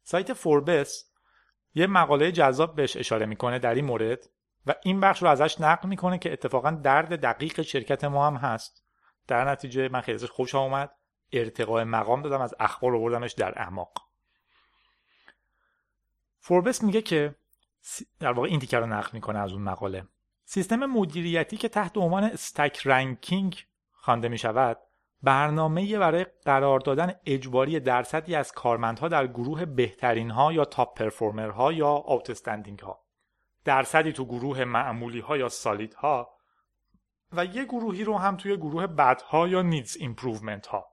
[0.02, 1.10] سایت فوربس
[1.74, 4.30] یه مقاله جذاب بهش اشاره می‌کنه در این مورد
[4.66, 8.84] و این بخش رو ازش نقل می‌کنه که اتفاقا درد دقیق شرکت ما هم هست.
[9.26, 10.90] در نتیجه من خیلی ازش خوشم اومد.
[11.32, 13.92] ارتقاء مقام دادم از اخبار رو بردمش در اعماق
[16.40, 17.34] فوربس میگه که
[18.20, 20.06] در واقع این تیکه رو نقل می‌کنه از اون مقاله.
[20.44, 24.78] سیستم مدیریتی که تحت عنوان stack ranking خوانده می شود
[25.22, 31.50] برنامه برای قرار دادن اجباری درصدی از کارمندها در گروه بهترین ها یا top performer
[31.50, 33.04] ها یا outstanding ها
[33.64, 36.30] درصدی تو گروه معمولی ها یا solid ها
[37.32, 40.86] و یه گروهی رو هم توی گروه بدها یا needs improvement ها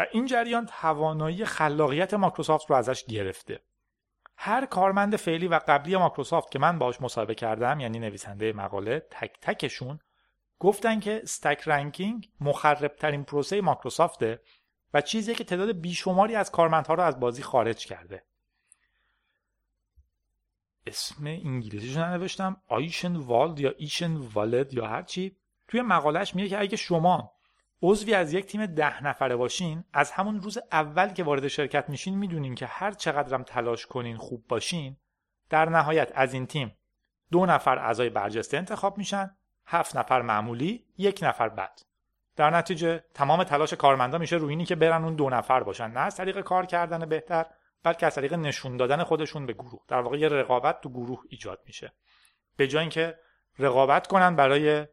[0.00, 3.60] و این جریان توانایی خلاقیت مایکروسافت رو ازش گرفته.
[4.36, 9.40] هر کارمند فعلی و قبلی مایکروسافت که من باش مصاحبه کردم یعنی نویسنده مقاله تک
[9.40, 9.98] تکشون
[10.58, 14.42] گفتن که stack ranking مخرب ترین پروسه مایکروسافته
[14.94, 18.24] و چیزی که تعداد بیشماری از کارمندها رو از بازی خارج کرده.
[20.86, 25.36] اسم انگلیسیش ننوشتم آیشن والد یا ایشن والد یا هرچی
[25.68, 27.39] توی مقالهش میگه که اگه شما
[27.82, 32.18] عضوی از یک تیم ده نفره باشین از همون روز اول که وارد شرکت میشین
[32.18, 34.96] می‌دونین که هر چقدرم تلاش کنین خوب باشین
[35.50, 36.76] در نهایت از این تیم
[37.30, 41.80] دو نفر اعضای برجسته انتخاب میشن هفت نفر معمولی یک نفر بد.
[42.36, 45.90] در نتیجه تمام تلاش کارمندا میشه روی اینی که برن اون دو نفر باشن.
[45.90, 47.46] نه از طریق کار کردن بهتر
[47.82, 49.80] بلکه از طریق نشون دادن خودشون به گروه.
[49.88, 51.92] در واقع یه رقابت تو گروه ایجاد میشه.
[52.56, 53.18] به جای اینکه
[53.58, 54.86] رقابت کنن برای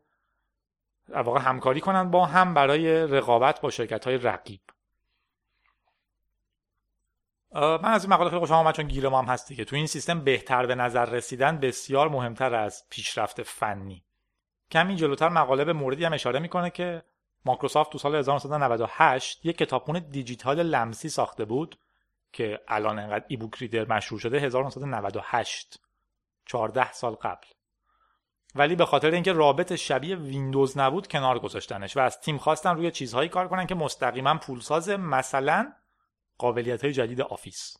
[1.09, 4.61] واقع همکاری کنن با هم برای رقابت با شرکت های رقیب
[7.55, 9.87] من از این مقاله خیلی خوشم آمد چون گیر ما هم هستی که تو این
[9.87, 14.03] سیستم بهتر به نظر رسیدن بسیار مهمتر از پیشرفت فنی.
[14.71, 17.03] کمی جلوتر مقاله به موردی هم اشاره می‌کنه که
[17.45, 21.79] مایکروسافت تو سال 1998 یک کتابخونه دیجیتال لمسی ساخته بود
[22.33, 25.79] که الان انقدر ای بوک ریدر مشهور شده 1998
[26.45, 27.47] 14 سال قبل.
[28.55, 32.91] ولی به خاطر اینکه رابط شبیه ویندوز نبود کنار گذاشتنش و از تیم خواستن روی
[32.91, 35.73] چیزهایی کار کنن که مستقیما پولساز مثلا
[36.37, 37.77] قابلیت های جدید آفیس.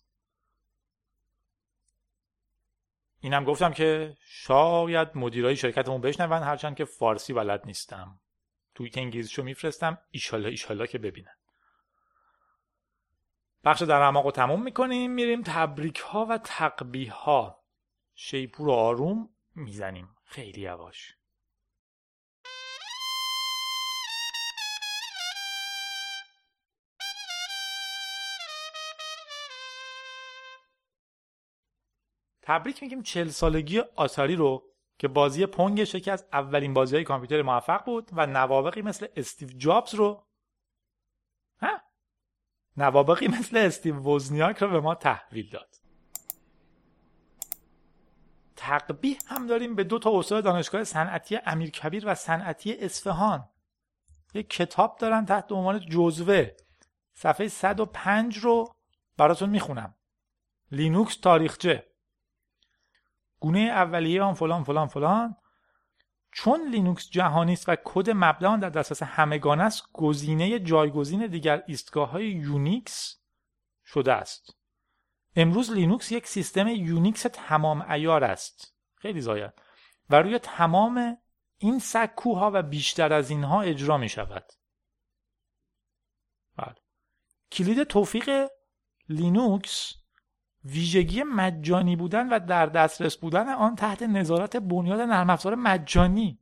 [3.19, 8.19] اینم گفتم که شاید مدیرای شرکتمون بشنون هرچند که فارسی بلد نیستن.
[8.75, 11.35] توی انگلیسیشو میفرستم ایشالا ایشالا که ببینن.
[13.63, 17.63] بخش در اعماق رو تموم می‌کنیم میریم تبریک ها و تقبیح ها
[18.15, 20.16] شیپور و آروم می‌زنیم.
[20.27, 21.15] خیلی یواش
[32.41, 34.63] تبریک میگیم چل سالگی آتاری رو
[34.97, 39.49] که بازی پونگش یکی از اولین بازی های کامپیوتر موفق بود و نوابقی مثل استیو
[39.57, 40.27] جابز رو
[41.61, 41.81] ها؟
[42.77, 45.86] نوابقی مثل استیو وزنیاک رو به ما تحویل داد
[48.67, 53.49] تقبیه هم داریم به دو تا استاد دانشگاه صنعتی امیرکبیر و صنعتی اصفهان.
[54.33, 56.47] یک کتاب دارن تحت عنوان جزوه.
[57.13, 58.73] صفحه 105 رو
[59.17, 59.95] براتون می‌خونم.
[60.71, 61.87] لینوکس تاریخچه.
[63.39, 65.35] گونه اولیه آن فلان فلان فلان.
[66.31, 72.09] چون لینوکس جهانی است و کد مبدا در دسترس همگان است گزینه جایگزین دیگر ایستگاه
[72.09, 73.17] های یونیکس
[73.85, 74.56] شده است.
[75.35, 78.75] امروز لینوکس یک سیستم یونیکس تمام عیار است.
[78.95, 79.53] خیلی زاید
[80.09, 81.17] و روی تمام
[81.57, 84.43] این سکوها و بیشتر از اینها اجرا می شود
[86.57, 86.75] بله.
[87.51, 88.47] کلید توفیق
[89.09, 89.93] لینوکس
[90.65, 96.39] ویژگی مجانی بودن و در دسترس بودن آن تحت نظارت بنیاد نرم افزار مجانی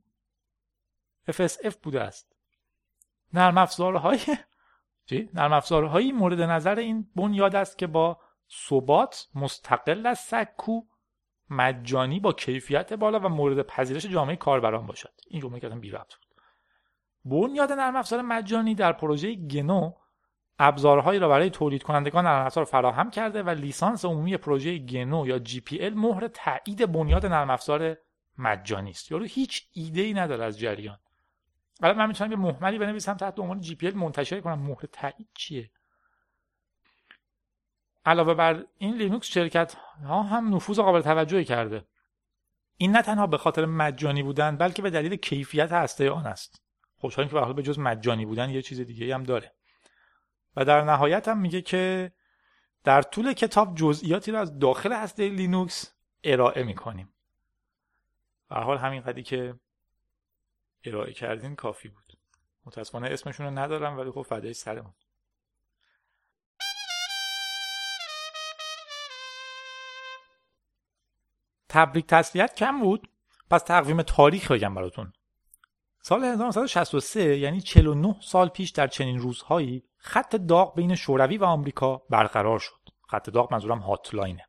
[1.30, 2.36] FSF بوده است.
[3.32, 4.18] نرم افزارهای
[5.34, 8.20] نرم افزارهایی مورد نظر این بنیاد است که با
[8.50, 10.80] ثبات مستقل از سکو
[11.50, 15.12] مجانی با کیفیت بالا و مورد پذیرش جامعه کاربران باشد.
[15.28, 16.26] این جمله که بی ربط بود.
[17.24, 19.92] بنیاد نرم افزار مجانی در پروژه گنو
[20.58, 25.38] ابزارهایی را برای تولید کنندگان نرم افزار فراهم کرده و لیسانس عمومی پروژه گنو یا
[25.38, 27.96] GPL مهر تایید بنیاد نرم افزار
[28.38, 29.10] مجانی است.
[29.10, 30.98] یارو هیچ ایده ای نداره از جریان.
[31.82, 34.58] الان من می‌تونم یه مهملی بنویسم تحت عنوان GPL منتشر کنم.
[34.58, 35.70] مهر تایید چیه؟
[38.06, 41.84] علاوه بر این لینوکس شرکت ها هم نفوذ قابل توجهی کرده.
[42.76, 46.62] این نه تنها به خاطر مجانی بودن بلکه به دلیل کیفیت هسته آن است.
[46.96, 49.52] خوشحالیم که به به جز مجانی بودن یه چیز دیگه هم داره.
[50.56, 52.12] و در نهایت هم میگه که
[52.84, 57.14] در طول کتاب جزئیاتی رو از داخل هسته لینوکس ارائه می‌کنیم.
[58.48, 59.54] به حال همین قدی که
[60.84, 62.18] ارائه کردین کافی بود.
[62.64, 64.94] متاسفانه اسمشون رو ندارم ولی خب فدای سرمون.
[71.76, 73.08] تبریک تسلیت کم بود.
[73.50, 75.12] پس تقویم تاریخ بگم براتون.
[76.02, 82.02] سال 1963 یعنی 49 سال پیش در چنین روزهایی خط داغ بین شوروی و آمریکا
[82.10, 82.80] برقرار شد.
[83.08, 84.44] خط داغ منظورم هاتلاینه.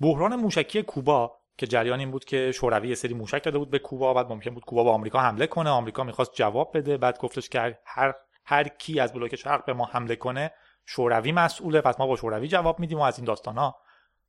[0.00, 4.14] بحران موشکی کوبا که جریان این بود که شوروی سری موشک داده بود به کوبا
[4.14, 5.70] بعد ممکن بود کوبا با آمریکا حمله کنه.
[5.70, 6.96] آمریکا می‌خواست جواب بده.
[6.96, 10.50] بعد گفتش که هر هر کی از بلوک شرق به ما حمله کنه
[10.86, 11.80] شوروی مسئوله.
[11.80, 13.72] پس ما با شوروی جواب میدیم و از این داستان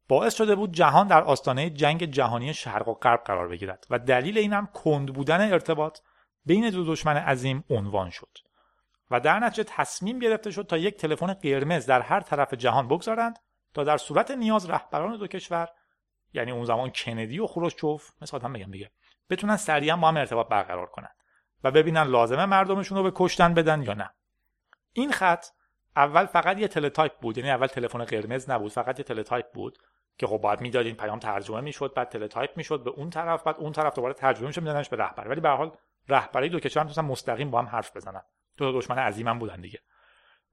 [0.09, 4.37] باعث شده بود جهان در آستانه جنگ جهانی شرق و غرب قرار بگیرد و دلیل
[4.37, 5.99] این هم کند بودن ارتباط
[6.45, 8.37] بین دو دشمن عظیم عنوان شد
[9.11, 13.39] و در نتیجه تصمیم گرفته شد تا یک تلفن قرمز در هر طرف جهان بگذارند
[13.73, 15.69] تا در صورت نیاز رهبران دو کشور
[16.33, 18.91] یعنی اون زمان کندی و خروشچوف مثلا هم بگم دیگه
[19.29, 21.15] بتونن سریعا با هم ارتباط برقرار کنند
[21.63, 24.13] و ببینن لازمه مردمشون رو به کشتن بدن یا نه.
[24.93, 25.45] این خط
[25.95, 29.77] اول فقط یه تلتایپ بود یعنی اول تلفن قرمز نبود فقط یه تلتایپ بود.
[30.19, 33.71] که خب باید می‌دادین پیام ترجمه می‌شد بعد تلتایپ می‌شد به اون طرف بعد اون
[33.71, 35.27] طرف دوباره ترجمه می‌شد میدادنش به رهبر.
[35.27, 35.71] ولی به هر حال
[36.09, 38.21] رهبرای دو کشور هم مستقیم با هم حرف بزنن.
[38.57, 39.79] دو دشمن عظیمم بودن دیگه.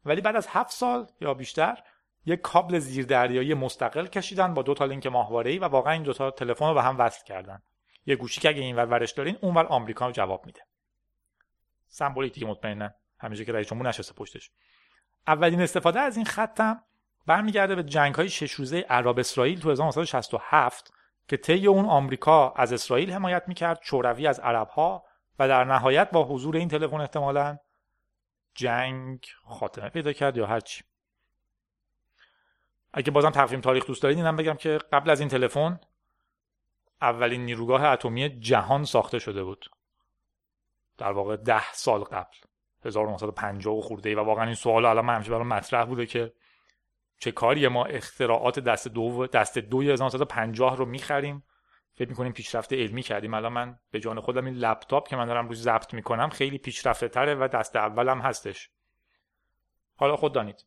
[0.05, 1.83] ولی بعد از هفت سال یا بیشتر
[2.27, 6.31] یک کابل زیردریایی مستقل کشیدن با دو تا لینک ماهواره‌ای و واقعا این دو تا
[6.31, 7.63] تلفن رو به هم وصل کردن.
[8.07, 10.61] یه گوشی که اگه اینور ورش دارین اونور آمریکا رو جواب میده.
[11.89, 14.51] سمبولیک دیگه مطمئنا همیشه که رئیس جمهور نشسته پشتش.
[15.27, 16.83] اولین استفاده از این خطم
[17.27, 20.93] برمیگرده به جنگ های شش روزه عرب اسرائیل تو 1967
[21.29, 25.05] که طی اون آمریکا از اسرائیل حمایت می‌کرد شوروی از عربها
[25.39, 27.59] و در نهایت با حضور این تلفن احتمالا
[28.55, 30.85] جنگ خاتمه پیدا کرد یا هرچی
[32.93, 35.81] اگه بازم تقویم تاریخ دوست دارید اینم بگم که قبل از این تلفن
[37.03, 39.71] اولین نیروگاه اتمی جهان ساخته شده بود.
[40.99, 42.37] در واقع ده سال قبل
[42.85, 46.33] 1950 و خورده ای و واقعا این سوال الان همیشه برای مطرح بوده که
[47.19, 51.43] چه کاری؟ ما اختراعات دست دو دست دوی 1950 رو می‌خریم.
[51.95, 53.35] فکر می‌کنیم پیشرفت علمی کردیم.
[53.35, 57.09] الان من به جان خودم این لپتاپ که من دارم روش ضبط می‌کنم خیلی پیشرفته
[57.09, 58.71] تره و دست اولم هستش.
[59.97, 60.65] حالا خود دانید.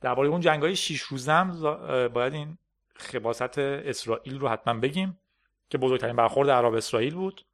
[0.00, 1.50] درباره اون جنگ های شیش روزم
[2.14, 2.58] باید این
[2.96, 5.20] خباست اسرائیل رو حتما بگیم
[5.68, 7.46] که بزرگترین برخورد عرب اسرائیل بود.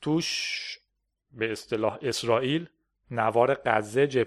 [0.00, 0.78] توش
[1.30, 2.68] به اصطلاح اسرائیل
[3.10, 4.26] نوار غزه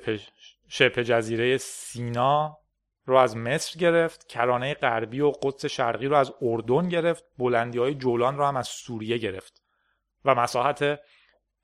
[0.67, 2.57] شبه جزیره سینا
[3.05, 7.95] رو از مصر گرفت کرانه غربی و قدس شرقی رو از اردن گرفت بلندی های
[7.95, 9.61] جولان رو هم از سوریه گرفت
[10.25, 10.79] و مساحت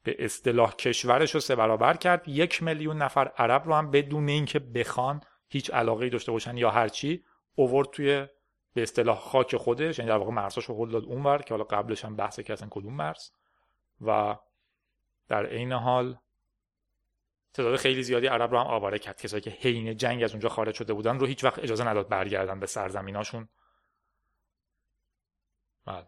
[0.03, 2.27] به اصطلاح کشورش رو سه برابر کرد.
[2.27, 7.23] یک میلیون نفر عرب رو هم بدون اینکه بخوان هیچ علاقه داشته باشن یا هرچی
[7.55, 8.27] اوورد توی
[8.73, 12.15] به اصطلاح خاک خودش یعنی در واقع مرزاشو هل داد اونور که حالا قبلش هم
[12.15, 13.31] بحث اصلا کدوم مرز.
[14.01, 14.35] و
[15.27, 16.17] در عین حال
[17.57, 19.21] تعداد خیلی زیادی عرب رو هم آواره کرد.
[19.21, 22.59] کسایی که حین جنگ از اونجا خارج شده بودن رو هیچ وقت اجازه نداد برگردن
[22.59, 23.49] به سرزمیناشون.
[25.85, 26.07] بله.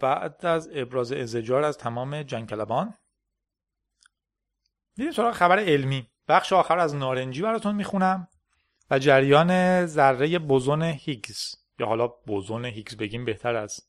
[0.00, 2.94] بعد از ابراز ازجار از تمام جنگلبان.
[4.94, 6.10] دیدیم سراغ خبر علمی.
[6.28, 8.28] بخش آخر از نارنجی براتون می‌خونم.
[8.90, 11.67] و جریان ذره بوزون هیگز.
[11.78, 13.80] یا حالا بوزون هیگز بگیم بهتر از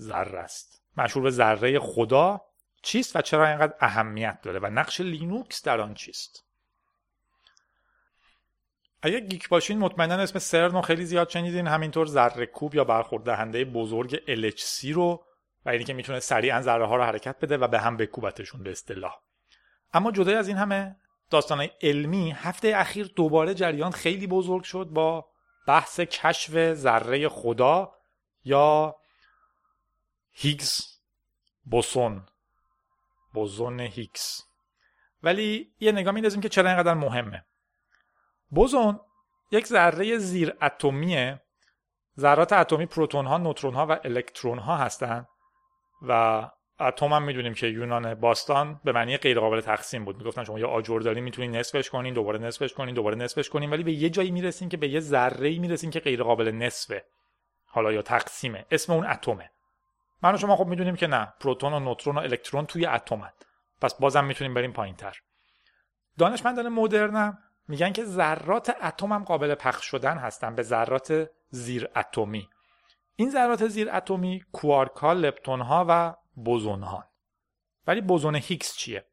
[0.00, 0.82] ذره است.
[0.96, 2.40] مشهور به ذره خدا
[2.82, 6.44] چیست و چرا اینقدر اهمیت داره و نقش لینوکس در آن چیست؟
[9.02, 11.66] اگه geek باشین مطمئنا اسم سرن رو خیلی زیاد شنیدین.
[11.66, 15.24] همینطور ذره کوب یا برخورد دهنده بزرگ LHC رو
[15.64, 18.70] و اینی که می‌تونه سریعا ذره ها رو حرکت بده و به هم بکوبتشون به
[18.70, 19.20] اصطلاح.
[19.94, 20.96] اما جدای از این همه
[21.30, 25.26] داستان علمی هفته اخیر دوباره جریان خیلی بزرگ شد با
[25.66, 27.92] بحث کشف ذره خدا
[28.44, 28.96] یا
[30.32, 30.80] هیگز
[31.64, 32.26] بوسون.
[33.34, 34.40] بوزون هیگز.
[35.22, 37.44] ولی یه نگاه میندازیم که چرا اینقدر مهمه.
[38.50, 39.00] بوزون
[39.50, 41.42] یک ذره زیر اتمیه.
[42.18, 45.28] ذرات اتمی پروتون ها نوترون ها و الکترون ها هستند
[46.02, 46.42] و
[46.84, 50.16] اتم هم می‌دونیم که یونان باستان به معنی غیر قابل تقسیم بود.
[50.18, 53.82] می‌گفتن شما یه آجر دارین می‌تونین نصفش کنین دوباره نصفش کنین دوباره نصفش کنین ولی
[53.82, 57.04] به یه جایی می‌رسین که به یه ذره می‌رسین که غیر قابل نصفه.
[57.66, 58.64] حالا یا تقسیمه.
[58.70, 59.50] اسم اون اتمه.
[60.22, 61.32] من و شما خب می‌دونیم که نه.
[61.40, 63.30] پروتون و نوترون و الکترون توی اتمن.
[63.80, 65.16] پس بازم می‌تونیم بریم پایین تر
[66.18, 72.48] دانشمندان مدرنم میگن که ذرات اتم هم قابل پخش شدن هستن به ذرات زیر اتمی
[73.16, 77.10] این ذرات زیر اتمی کوارک ها لپتون ها و بوزون ها
[77.86, 79.06] ولی بوزون هیگز چیه؟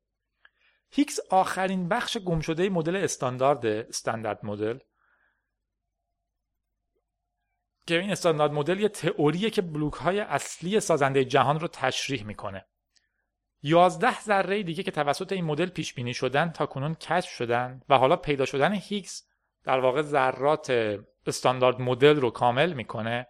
[0.89, 4.79] هیگز آخرین بخش گم شده مدل استاندارد استاندارد مدل.
[7.87, 12.65] که این Standard Model یه تئوریه که بلوک های اصلی سازنده جهان رو تشریح می‌کنه.
[13.63, 17.97] 11 ذره دیگه که توسط این مدل پیش بینی شدن تا کنون کشف شدن و
[17.97, 19.27] حالا پیدا شدن هیگز
[19.63, 20.97] در واقع ذرات
[21.27, 23.27] Standard Model رو کامل می‌کنه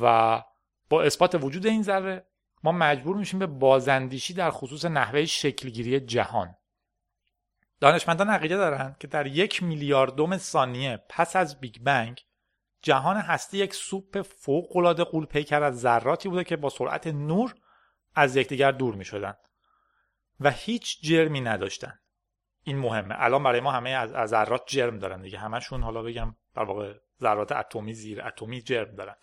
[0.00, 0.42] و
[0.88, 2.27] با اثبات وجود این ذره
[2.62, 6.54] ما مجبور میشیم به بازاندیشی در خصوص نحوه شکلگیری جهان.
[7.80, 12.24] دانشمندان عقیده دارند که در یک میلیاردوم ثانیه پس از بیگ بنگ
[12.82, 17.54] جهان هستی یک سوپ فوقالعاده قولپیکر از ذراتی بوده که با سرعت نور
[18.14, 19.04] از یکدیگر دور می
[20.40, 21.98] و هیچ جرمی نداشتن.
[22.62, 23.14] این مهمه.
[23.18, 25.38] الان برای ما همه از ذرات جرم دارن دیگه.
[25.38, 29.14] همشون حالا بگم در واقع ذرات اتمی زیر اتمی جرم دارن.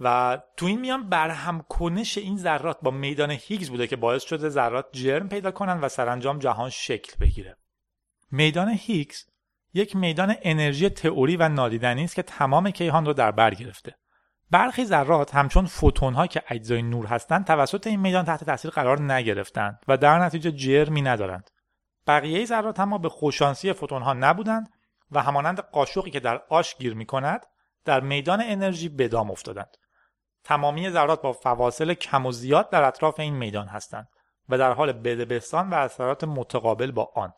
[0.00, 4.48] و تو این میان برهم کنش این ذرات با میدان هیگز بوده که باعث شده
[4.48, 7.56] ذرات جرم پیدا کنن و سرانجام جهان شکل بگیره.
[8.30, 9.24] میدان هیگز
[9.74, 13.94] یک میدان انرژی تئوری و نادیدنی است که تمام کیهان رو در بر گرفته.
[14.50, 19.12] برخی ذرات همچون فوتون ها که اجزای نور هستند توسط این میدان تحت تاثیر قرار
[19.12, 21.50] نگرفتند و در نتیجه جرمی ندارند.
[22.06, 24.68] بقیه ذرات اما به خوشانسی فوتون ها نبودند
[25.10, 27.46] و همانند قاشقی که در آش گیر می کند
[27.84, 29.76] در میدان انرژی به دام افتادند.
[30.48, 34.08] تمامی ذرات با فواصل کم و زیاد در اطراف این میدان هستند
[34.48, 37.32] و در حال بدبستان و اثرات متقابل با آن.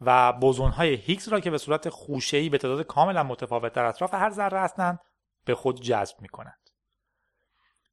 [0.00, 4.14] و بوزون های هیگز را که به صورت خوشه‌ای به تعداد کاملا متفاوت در اطراف
[4.14, 4.98] هر ذره هستند
[5.44, 6.70] به خود جذب می کنند.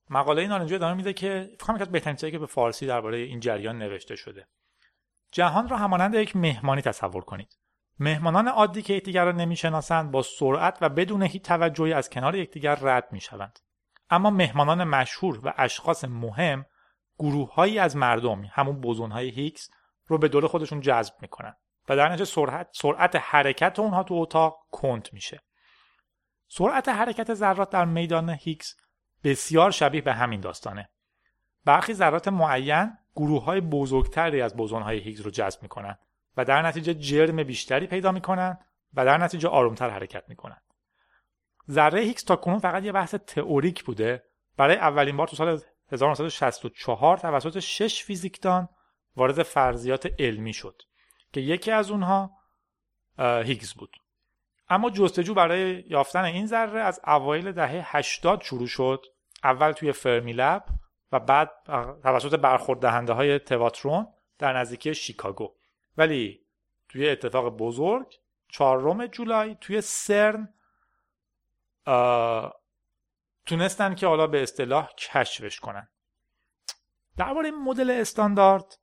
[0.09, 3.77] مقاله نارنجی ادامه میده که فکر کنم بهترین چیزی که به فارسی درباره این جریان
[3.77, 4.47] نوشته شده.
[5.31, 7.57] جهان را همانند یک مهمانی تصور کنید.
[7.99, 12.75] مهمانان عادی که یکدیگر را نمی‌شناسند با سرعت و بدون هیچ توجهی از کنار یکدیگر
[12.75, 13.59] رد می‌شوند.
[14.11, 16.65] اما مهمانان مشهور و اشخاص مهم
[17.19, 19.69] گروههایی از مردم همون بوزونهای هیکس
[20.07, 21.55] رو به دور خودشون جذب می‌کنن
[21.89, 25.41] و در نتیجه سرعت, سرعت حرکت اونها تو اتاق کند میشه.
[26.47, 28.77] سرعت حرکت ذرات در میدان هیکس
[29.23, 30.89] بسیار شبیه به همین داستانه.
[31.65, 35.97] برخی ذرات معین گروه های بزرگتری از بوزون های هیگز رو جذب می‌کنن
[36.37, 38.57] و در نتیجه جرم بیشتری پیدا می‌کنن
[38.93, 40.57] و در نتیجه آرومتر حرکت می‌کنن.
[41.71, 44.23] ذره هیگز تا کنون فقط یه بحث تئوریک بوده.
[44.57, 45.61] برای اولین بار تو سال
[45.91, 48.69] 1964 توسط شش فیزیکدان
[49.15, 50.81] وارد فرضیات علمی شد
[51.33, 52.31] که یکی از اونها
[53.19, 53.97] هیگز بود.
[54.69, 59.05] اما جستجو برای یافتن این ذره از اوایل دهه 80 شروع شد.
[59.43, 60.65] اول توی فرمی لب
[61.11, 61.51] و بعد
[62.03, 64.07] توسط برخورد دهنده های تواترون
[64.39, 65.55] در نزدیکی شیکاگو.
[65.97, 66.39] ولی
[66.89, 68.07] توی اتفاق بزرگ
[68.47, 70.53] چهارم جولای توی سرن
[73.45, 75.87] تونستن که حالا به اصطلاح کشفش کنن.
[77.17, 78.77] درباره مدل استاندارد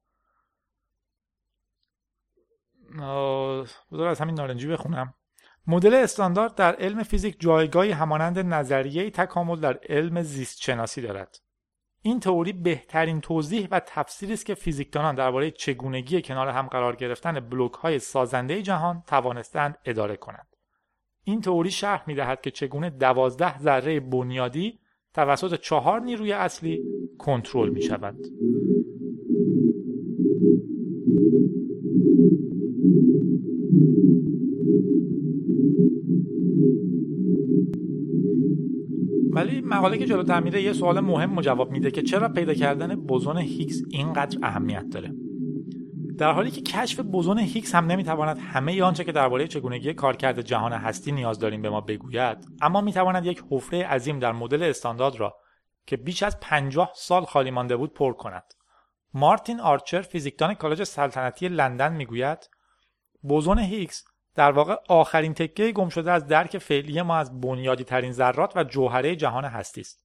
[3.93, 5.15] بذار از همین نارنجی بخونم.
[5.67, 11.37] مدل استاندارد در علم فیزیک جایگاهی همانند نظریه تکامل در علم زیست شناسی دارد.
[12.03, 17.41] این تئوری بهترین توضیح و تفسیری است که فیزیکدانان درباره چگونگی کنار هم قرار گرفتن
[17.41, 20.57] بلوک های سازنده جهان توانستند اداره کنند.
[21.29, 24.79] این تئوری شرح می دهد که چگونه دوازده ذره بنیادی
[25.15, 26.83] توسط چهار نیروی اصلی
[27.19, 28.17] کنترل می شود.
[39.33, 43.37] ولی مقاله که جلوتر میره یه سوال مهم جواب میده که چرا پیدا کردن بوزون
[43.37, 45.15] هیگز اینقدر اهمیت داره
[46.19, 50.73] در حالی که کشف بوزون هیگز هم نمی‌تواند همه آنچه که درباره چگونگی کارکرد جهان
[50.73, 55.37] هستی نیاز داریم به ما بگوید اما می‌تواند یک حفره عظیم در مدل استاندارد را
[55.87, 58.45] که بیش از 50 سال خالی مانده بود پر کند
[59.15, 62.51] مارتین آرچر فیزیکدان کالج سلطنتی لندن می‌گوید
[63.23, 64.05] بوزون هیگز
[64.35, 68.65] در واقع آخرین تکه گم شده از درک فعلی ما از بنیادی ترین ذرات و
[68.65, 70.05] جوهره جهان هستی است.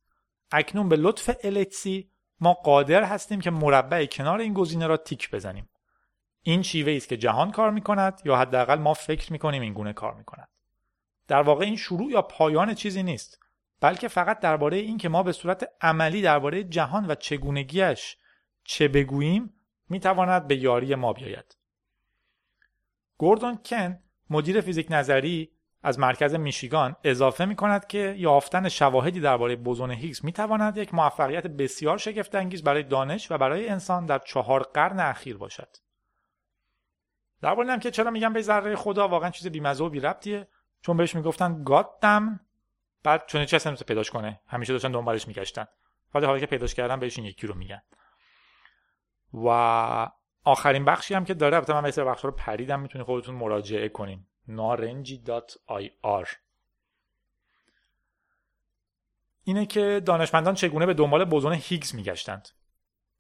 [0.52, 5.70] اکنون به لطف الکسی ما قادر هستیم که مربع کنار این گزینه را تیک بزنیم.
[6.44, 9.74] این شیوه است که جهان کار می کند یا حداقل ما فکر می کنیم این
[9.74, 10.48] گونه کار می کند.
[11.28, 13.40] در واقع این شروع یا پایان چیزی نیست
[13.82, 18.18] بلکه فقط درباره این که ما به صورت عملی درباره جهان و چگونگیش
[18.64, 19.54] چه بگوییم
[19.90, 21.58] می تواند به یاری ما بیاید.
[23.18, 25.52] گوردون کن مدیر فیزیک نظری
[25.84, 30.94] از مرکز میشیگان اضافه می کند که یافتن شواهدی درباره بوزون هیگز می تواند یک
[30.94, 35.78] موفقیت بسیار شگفت انگیز برای دانش و برای انسان در چهار قرن اخیر باشد.
[37.44, 40.48] در هم که چرا میگم به ذره خدا واقعا چیز بیمزه و بی ربطیه
[40.82, 42.40] چون بهش می‌گفتن گادم
[43.04, 45.66] بعد چون چه اصلا پیداش کنه؟ همیشه داشتن دنبالش میگشتن.
[46.14, 47.82] ولی حالا که پیداش کردن بهش این یکی رو میگن.
[49.34, 49.48] و
[50.44, 54.26] آخرین بخشی هم که داره البته من به بخش رو پریدم می‌تونید خودتون مراجعه کنین.
[54.48, 56.28] narenji.ir
[59.44, 62.50] اینه که دانشمندان چگونه به دنبال بوزون هیگز میگشتند.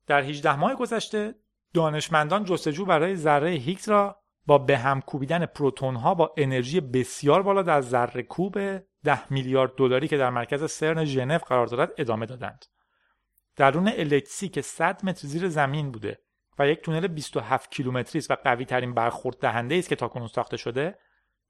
[0.08, 1.36] در 18 ماه گذشته
[1.74, 7.42] دانشمندان جستجو برای ذره هیگز را با به هم کوبیدن پروتون ها با انرژی بسیار
[7.42, 8.58] بالا در ذره کوب
[9.04, 12.66] 10 میلیارد دلاری که در مرکز سرن ژنو قرار دارد ادامه دادند.
[13.56, 16.20] درون الکسی که 100 متر زیر زمین بوده
[16.60, 20.58] و یک تونل 27 کیلومتری است و قوی ترین برخورد دهنده است که تاکنون ساخته
[20.58, 20.98] شده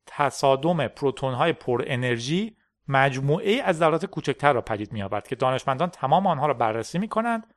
[0.05, 2.57] تصادم پروتون های پر انرژی
[2.87, 7.52] مجموعه از ذرات کوچکتر را پدید می‌یابد که دانشمندان تمام آنها را بررسی می کنند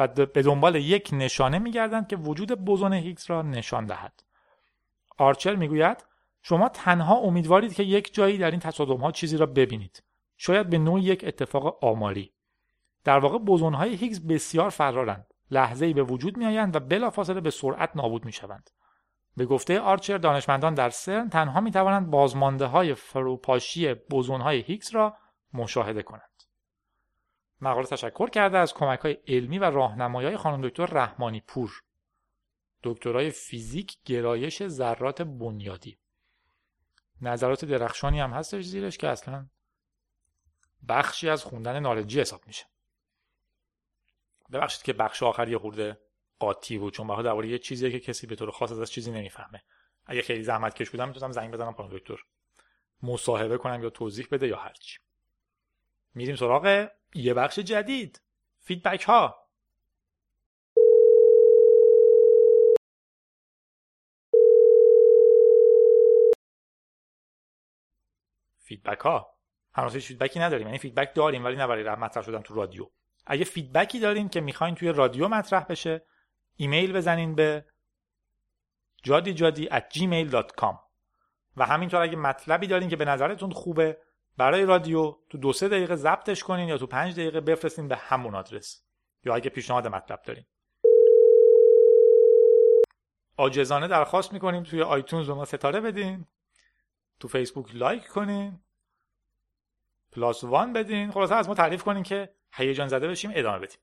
[0.00, 4.22] و به دنبال یک نشانه میگردند که وجود بوزون هیگز را نشان دهد.
[5.18, 6.04] آرچر می‌گوید
[6.42, 10.02] شما تنها امیدوارید که یک جایی در این تصادم ها چیزی را ببینید.
[10.36, 12.32] شاید به نوع یک اتفاق آماری.
[13.04, 15.26] در واقع بوزون های هیگز بسیار فرارند.
[15.50, 18.70] لحظه ای به وجود میآیند و بلافاصله به سرعت نابود می شوند.
[19.36, 24.94] به گفته آرچر دانشمندان در سرن تنها می توانند بازمانده های فروپاشی بوزون های هیگز
[24.94, 25.16] را
[25.54, 26.29] مشاهده کنند.
[27.60, 31.82] مقاله تشکر کرده از کمک های علمی و راهنمایی های خانم دکتر رحمانی پور.
[32.82, 35.98] دکترای فیزیک گرایش ذرات بنیادی.
[37.22, 39.46] نظرات درخشانی هم هستش زیرش که اصلا
[40.88, 42.66] بخشی از خوندن نارنجی حساب میشه.
[44.52, 46.00] ببخشید که بخش آخری خورده
[46.38, 49.62] قاطی بود چون در درباره یه چیزیه که کسی به طور خاص ازش چیزی نمی‌فهمه.
[50.06, 52.16] اگه خیلی زحمت کش بودم می‌تونم زنگ بزنم خانم دکتر.
[53.02, 54.98] مصاحبه کنم یا توضیح بده یا هرچی.
[56.14, 58.22] میریم سراغ یه بخش جدید.
[58.58, 59.48] feedback ها
[68.58, 69.38] feedback ها
[69.72, 72.90] هنوز هیچ feedback ی نداریم یعنی feedback داریم ولی نه برای مطرح شدن تو رادیو.
[73.26, 76.06] اگه feedback ی دارین که می‌خواین توی رادیو مطرح بشه
[76.56, 77.64] ایمیل بزنین به
[79.02, 80.76] جادی جادی at gmail.com
[81.56, 83.98] و همینطور اگه مطلبی دارین که به نظرتون خوبه
[84.36, 88.34] برای رادیو تو دو سه دقیقه ضبطش کنین یا تو پنج دقیقه بفرستین به همون
[88.34, 88.84] آدرس.
[89.24, 90.44] یا اگه پیشنهاد مطلب دارین.
[93.36, 96.26] عاجزانه درخواست می‌کنیم توی iTunes به ما ستاره بدین.
[97.20, 98.60] تو فیسبوک لایک کنین.
[100.12, 101.12] plus one بدین.
[101.12, 103.78] خلاصه از ما تعریف کنین که هیجان زده بشیم ادامه بدیم.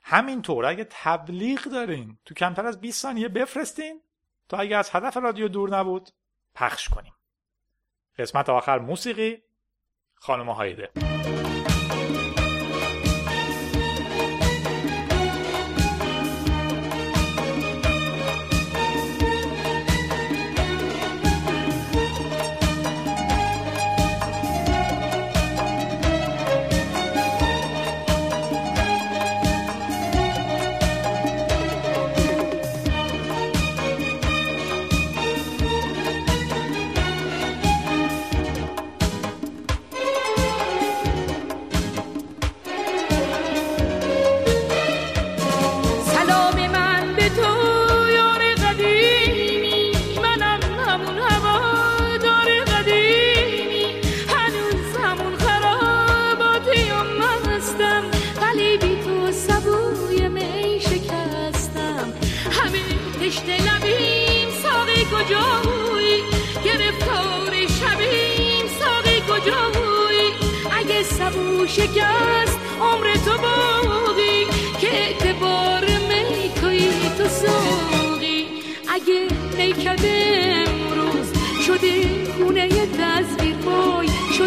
[0.00, 4.02] همینطور اگه تبلیغ دارین تو کمتر از 20 ثانیه بفرستین
[4.48, 6.10] تا اگه از هدف رادیو دور نبود
[6.54, 7.14] پخش کنیم.
[8.18, 9.42] قسمت آخر موسیقی.
[10.18, 10.90] خانم هایده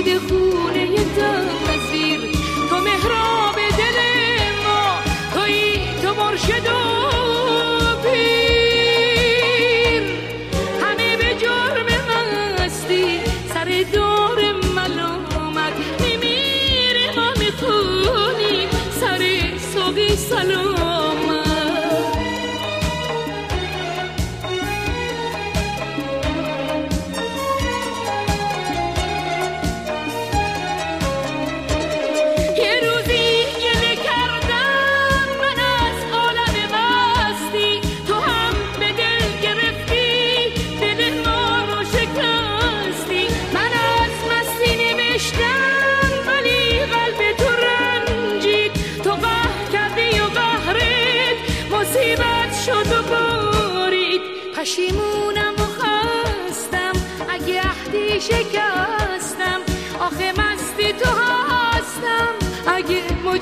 [0.02, 0.39] بای شده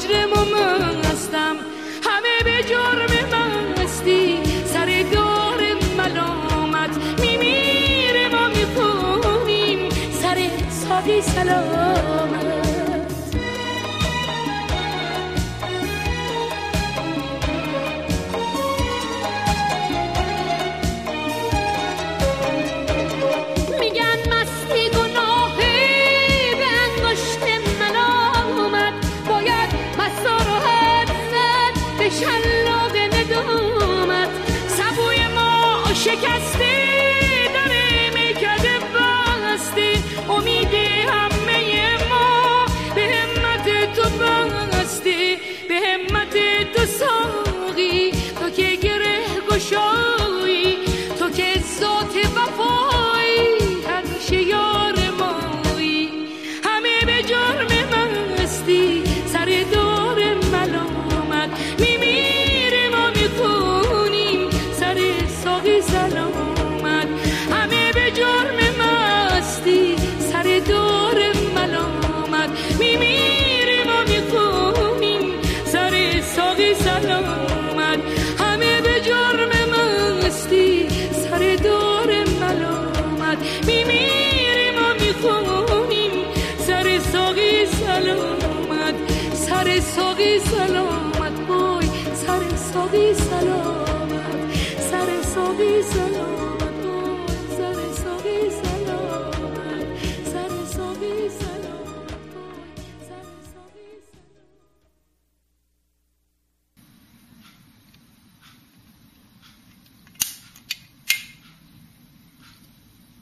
[0.05, 1.06] اگه مجرم